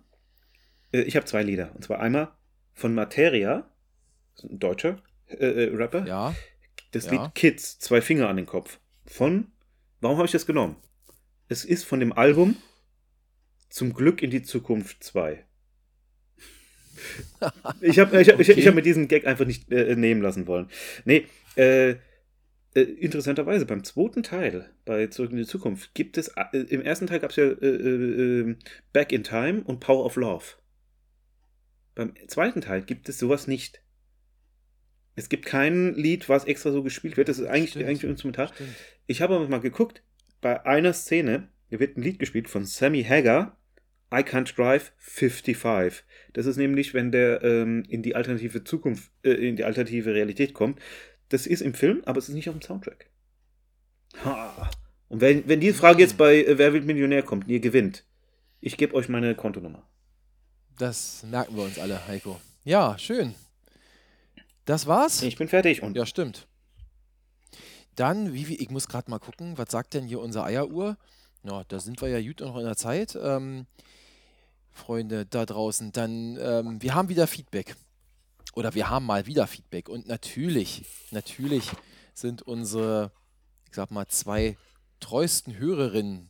[0.93, 1.75] Äh, ich habe zwei Lieder.
[1.75, 2.31] Und zwar einmal
[2.73, 3.69] von Materia,
[4.43, 6.05] ein deutscher äh, äh, Rapper.
[6.05, 6.35] Ja.
[6.91, 7.23] Das ja.
[7.23, 8.79] Lied Kids, zwei Finger an den Kopf.
[9.05, 9.51] Von,
[9.99, 10.75] warum habe ich das genommen?
[11.47, 12.55] Es ist von dem Album
[13.69, 15.45] Zum Glück in die Zukunft 2.
[17.81, 20.69] ich habe ich, ich, ich hab mir diesen Gag einfach nicht äh, nehmen lassen wollen.
[21.05, 21.25] Nee,
[21.55, 21.95] äh,
[22.73, 27.07] äh, interessanterweise, beim zweiten Teil, bei Zurück in die Zukunft, gibt es, äh, im ersten
[27.07, 28.55] Teil gab es ja äh, äh, äh,
[28.93, 30.45] Back in Time und Power of Love.
[31.95, 33.81] Beim zweiten Teil gibt es sowas nicht.
[35.15, 37.29] Es gibt kein Lied, was extra so gespielt wird.
[37.29, 37.85] Das ist eigentlich, Stimmt.
[37.87, 38.49] eigentlich instrumental.
[38.53, 38.75] Stimmt.
[39.07, 40.03] Ich habe aber mal geguckt,
[40.39, 43.57] bei einer Szene wird ein Lied gespielt von Sammy Hagar,
[44.13, 46.03] I Can't Drive 55.
[46.33, 50.53] Das ist nämlich, wenn der ähm, in die alternative Zukunft, äh, in die alternative Realität
[50.53, 50.79] kommt.
[51.29, 53.09] Das ist im Film, aber es ist nicht auf dem Soundtrack.
[54.25, 54.69] Ha.
[55.07, 58.05] Und wenn, wenn diese Frage jetzt bei äh, Wer wird Millionär kommt und ihr gewinnt,
[58.59, 59.87] ich gebe euch meine Kontonummer.
[60.77, 62.39] Das merken wir uns alle, Heiko.
[62.63, 63.33] Ja, schön.
[64.65, 65.21] Das war's?
[65.21, 65.81] Ich bin fertig.
[65.81, 66.47] Und ja, stimmt.
[67.95, 70.97] Dann, wie, wie ich muss gerade mal gucken, was sagt denn hier unsere Eieruhr?
[71.43, 73.17] Ja, da sind wir ja gut noch in der Zeit.
[73.21, 73.65] Ähm,
[74.69, 77.75] Freunde da draußen, dann ähm, wir haben wieder Feedback.
[78.53, 79.89] Oder wir haben mal wieder Feedback.
[79.89, 81.69] Und natürlich, natürlich
[82.13, 83.11] sind unsere,
[83.69, 84.57] ich sag mal, zwei
[84.99, 86.29] treuesten Hörerinnen,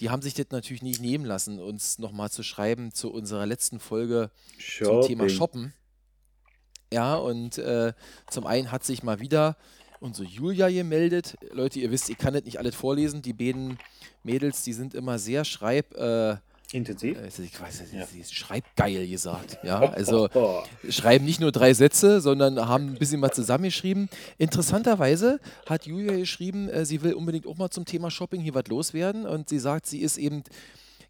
[0.00, 3.80] die haben sich das natürlich nicht nehmen lassen, uns nochmal zu schreiben zu unserer letzten
[3.80, 5.00] Folge Shopping.
[5.00, 5.74] zum Thema Shoppen.
[6.92, 7.92] Ja, und äh,
[8.30, 9.56] zum einen hat sich mal wieder
[10.00, 11.36] unsere Julia gemeldet.
[11.52, 13.22] Leute, ihr wisst, ich kann das nicht alles vorlesen.
[13.22, 13.78] Die beiden
[14.22, 16.36] Mädels, die sind immer sehr schreib, äh,
[16.72, 17.16] Intensiv?
[17.16, 18.06] Äh, ich weiß nicht, ja.
[18.06, 19.58] sie schreibt geil gesagt.
[19.62, 20.28] Ja, also
[20.88, 24.10] schreiben nicht nur drei Sätze, sondern haben ein bisschen mal zusammengeschrieben.
[24.36, 28.66] Interessanterweise hat Julia geschrieben, äh, sie will unbedingt auch mal zum Thema Shopping hier was
[28.66, 30.44] loswerden und sie sagt, sie ist eben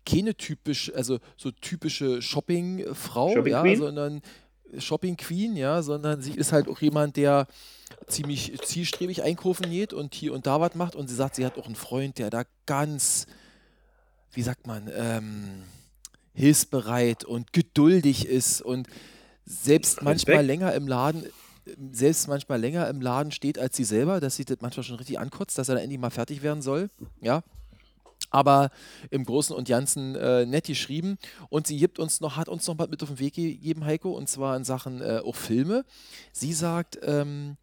[0.06, 4.22] keine typisch, also so typische Shopping-Frau, Shopping ja, sondern
[4.78, 7.46] Shopping Queen, ja, sondern sie ist halt auch jemand, der
[8.06, 11.56] ziemlich zielstrebig einkaufen geht und hier und da was macht und sie sagt, sie hat
[11.56, 13.26] auch einen Freund, der da ganz
[14.32, 15.62] wie sagt man, ähm,
[16.34, 18.86] hilfsbereit und geduldig ist und
[19.44, 21.24] selbst manchmal länger im Laden,
[21.90, 25.18] selbst manchmal länger im Laden steht als sie selber, dass sie das manchmal schon richtig
[25.18, 26.90] ankotzt, dass er dann endlich mal fertig werden soll.
[27.20, 27.42] Ja.
[28.30, 28.70] Aber
[29.10, 31.18] im Großen und Ganzen äh, nett geschrieben.
[31.48, 34.10] Und sie gibt uns noch, hat uns noch mal mit auf den Weg gegeben, Heiko,
[34.10, 35.84] und zwar in Sachen äh, auch Filme.
[36.32, 37.56] Sie sagt, ähm,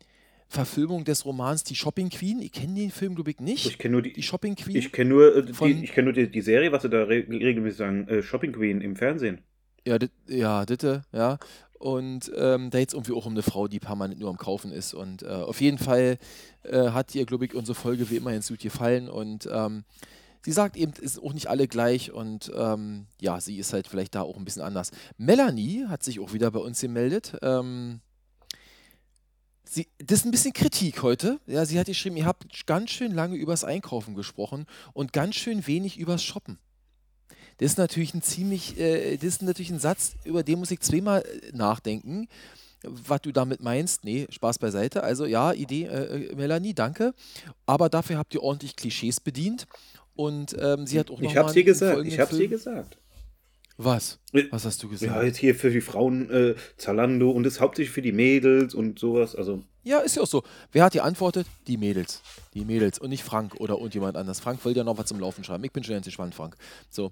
[0.48, 2.40] Verfilmung des Romans Die Shopping Queen.
[2.40, 3.66] Ich kenne den Film, glaube ich, nicht.
[3.66, 4.78] Ich kenne nur die, die Shopping Queen.
[4.78, 7.26] Ich kenne nur, äh, die, ich kenn nur die, die, Serie, was sie da re
[7.28, 9.42] regelmäßig sagen, äh, Shopping Queen im Fernsehen.
[9.86, 11.38] Ja, dit, ja, ditte, ja.
[11.78, 14.72] Und ähm, da geht es irgendwie auch um eine Frau, die permanent nur am Kaufen
[14.72, 14.94] ist.
[14.94, 16.18] Und äh, auf jeden Fall
[16.64, 19.10] äh, hat ihr, glaube ich, unsere Folge wie immer ins gut gefallen.
[19.10, 19.84] Und ähm,
[20.46, 22.12] sie sagt eben, es sind auch nicht alle gleich.
[22.12, 24.92] Und ähm, ja, sie ist halt vielleicht da auch ein bisschen anders.
[25.18, 27.36] Melanie hat sich auch wieder bei uns gemeldet.
[27.42, 28.00] Ähm,
[29.68, 31.40] Sie, das ist ein bisschen Kritik heute.
[31.48, 35.66] Ja, sie hat geschrieben, ihr habt ganz schön lange übers Einkaufen gesprochen und ganz schön
[35.66, 36.60] wenig übers Shoppen.
[37.58, 40.82] Das ist natürlich ein ziemlich, äh, das ist natürlich ein Satz, über den muss ich
[40.82, 42.28] zweimal äh, nachdenken,
[42.84, 44.06] was du damit meinst.
[44.06, 45.04] Nee, Spaß beiseite.
[45.04, 47.16] Also ja, Idee, äh, äh Melanie, danke.
[47.66, 49.66] Aber dafür habt ihr ordentlich Klischees bedient.
[50.16, 52.06] Und ähm, sie hat auch noch Ich hab's dir gesagt.
[52.06, 52.98] Ich hab's dir gesagt.
[53.78, 54.20] Was?
[54.52, 55.12] Was hast du gesagt?
[55.12, 59.00] Ja, jetzt hier für die Frauen äh, Zalando und das hauptsächlich für die Mädels und
[59.00, 59.36] sowas.
[59.36, 59.64] Also.
[59.84, 60.44] Ja, ist ja auch so.
[60.72, 61.46] Wer hat die antwortet?
[61.68, 62.22] Die Mädels.
[62.54, 64.40] Die Mädels und nicht Frank oder irgendjemand anders.
[64.40, 65.64] Frank will ja noch was zum Laufen schreiben.
[65.66, 66.56] Ich bin schon endlich gespannt, Frank.
[66.90, 67.12] So.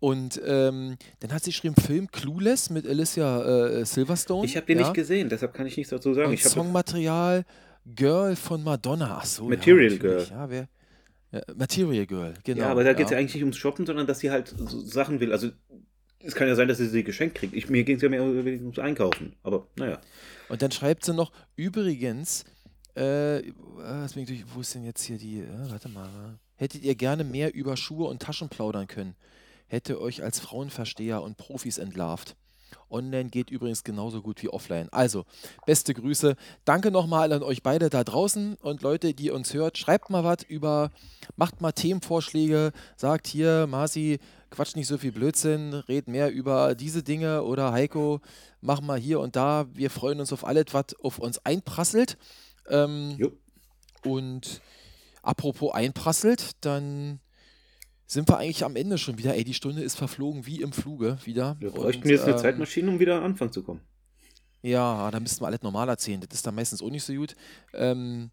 [0.00, 4.44] Und ähm, dann hat sie geschrieben, Film Clueless mit Alicia äh, Silverstone.
[4.44, 4.84] Ich habe den ja.
[4.84, 6.28] nicht gesehen, deshalb kann ich nichts dazu sagen.
[6.28, 7.44] Und ich Songmaterial
[7.86, 9.18] Girl von Madonna.
[9.18, 9.48] Achso.
[9.48, 10.26] Material ja, Girl.
[10.28, 10.68] Ja, wer,
[11.54, 12.62] Material Girl, genau.
[12.62, 14.80] Ja, aber da geht es ja eigentlich nicht ums Shoppen, sondern dass sie halt so
[14.80, 15.32] Sachen will.
[15.32, 15.50] Also
[16.18, 17.54] es kann ja sein, dass sie sie geschenkt kriegt.
[17.54, 19.34] Ich, mir ging es ja mehr ums Einkaufen.
[19.42, 20.00] Aber naja.
[20.48, 22.44] Und dann schreibt sie noch, übrigens,
[22.94, 23.42] äh,
[24.54, 28.08] wo ist denn jetzt hier die, äh, warte mal, hättet ihr gerne mehr über Schuhe
[28.08, 29.14] und Taschen plaudern können,
[29.66, 32.36] hätte euch als Frauenversteher und Profis entlarvt.
[32.92, 34.88] Online geht übrigens genauso gut wie offline.
[34.92, 35.24] Also,
[35.66, 36.36] beste Grüße.
[36.64, 39.78] Danke nochmal an euch beide da draußen und Leute, die uns hört.
[39.78, 40.90] Schreibt mal was über,
[41.36, 44.18] macht mal Themenvorschläge, sagt hier, Marci,
[44.50, 48.20] quatsch nicht so viel Blödsinn, red mehr über diese Dinge oder Heiko,
[48.60, 49.66] mach mal hier und da.
[49.72, 52.18] Wir freuen uns auf alles, was auf uns einprasselt.
[52.68, 53.16] Ähm,
[54.04, 54.60] und
[55.22, 57.20] apropos einprasselt, dann
[58.12, 59.34] sind wir eigentlich am Ende schon wieder.
[59.34, 61.56] Ey, die Stunde ist verflogen wie im Fluge wieder.
[61.60, 63.80] Wir bräuchten und, jetzt eine ähm, Zeitmaschine, um wieder an Anfang zu kommen.
[64.60, 66.20] Ja, da müssten wir alles normal erzählen.
[66.20, 67.34] Das ist dann meistens auch nicht so gut.
[67.72, 68.30] Ähm,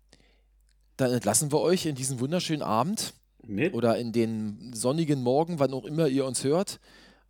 [0.98, 3.74] dann entlassen wir euch in diesen wunderschönen Abend Mit?
[3.74, 6.82] oder in den sonnigen Morgen, wann auch immer ihr uns hört.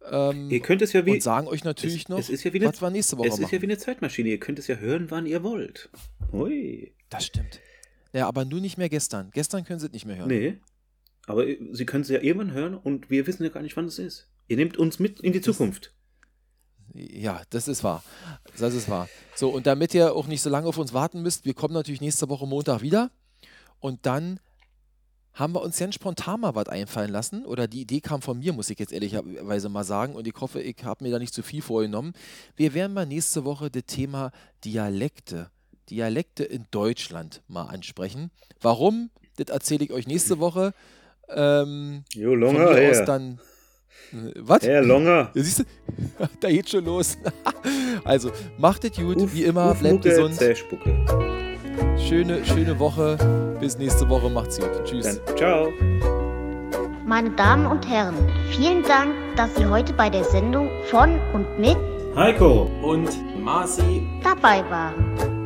[0.09, 1.11] Ähm, ihr könnt es ja wie.
[1.11, 3.27] Und sagen euch natürlich es, noch, es ist ja wie eine, was wir nächste Woche
[3.27, 3.55] Es ist machen.
[3.55, 4.29] ja wie eine Zeitmaschine.
[4.29, 5.89] Ihr könnt es ja hören, wann ihr wollt.
[6.31, 6.93] Hui.
[7.09, 7.59] Das stimmt.
[8.11, 9.29] Ja, aber nur nicht mehr gestern.
[9.33, 10.29] Gestern können Sie es nicht mehr hören.
[10.29, 10.57] Nee.
[11.29, 13.99] Aber Sie können es ja irgendwann hören und wir wissen ja gar nicht, wann es
[13.99, 14.27] ist.
[14.47, 15.93] Ihr nehmt uns mit in die Zukunft.
[16.95, 18.03] Ja, das ist wahr.
[18.57, 19.07] Das ist wahr.
[19.35, 22.01] So, und damit ihr auch nicht so lange auf uns warten müsst, wir kommen natürlich
[22.01, 23.11] nächste Woche Montag wieder.
[23.79, 24.39] Und dann
[25.33, 27.45] haben wir uns ganz spontan mal was einfallen lassen.
[27.45, 30.15] Oder die Idee kam von mir, muss ich jetzt ehrlicherweise mal sagen.
[30.15, 32.13] Und ich hoffe, ich habe mir da nicht zu viel vorgenommen.
[32.55, 34.31] Wir werden mal nächste Woche das Thema
[34.65, 35.51] Dialekte,
[35.91, 38.31] Dialekte in Deutschland mal ansprechen.
[38.59, 39.11] Warum?
[39.35, 40.73] Das erzähle ich euch nächste Woche.
[41.35, 43.39] Ähm, jo, longer, von aus dann.
[44.11, 44.63] Äh, was?
[44.63, 45.31] Ja, longer.
[45.35, 45.63] Ja, siehst du,
[46.39, 47.17] da geht schon los.
[48.03, 50.35] also, macht es gut, uff, wie immer, uff, bleibt Mucke, gesund.
[50.35, 51.05] Zähspucke.
[51.97, 53.17] Schöne, schöne Woche.
[53.59, 54.29] Bis nächste Woche.
[54.29, 54.83] Macht's gut.
[54.85, 55.21] Tschüss.
[55.25, 55.69] Dann, ciao.
[57.05, 58.15] Meine Damen und Herren,
[58.51, 61.75] vielen Dank, dass Sie heute bei der Sendung von und mit
[62.15, 63.09] Heiko und
[63.43, 65.38] Marci dabei waren.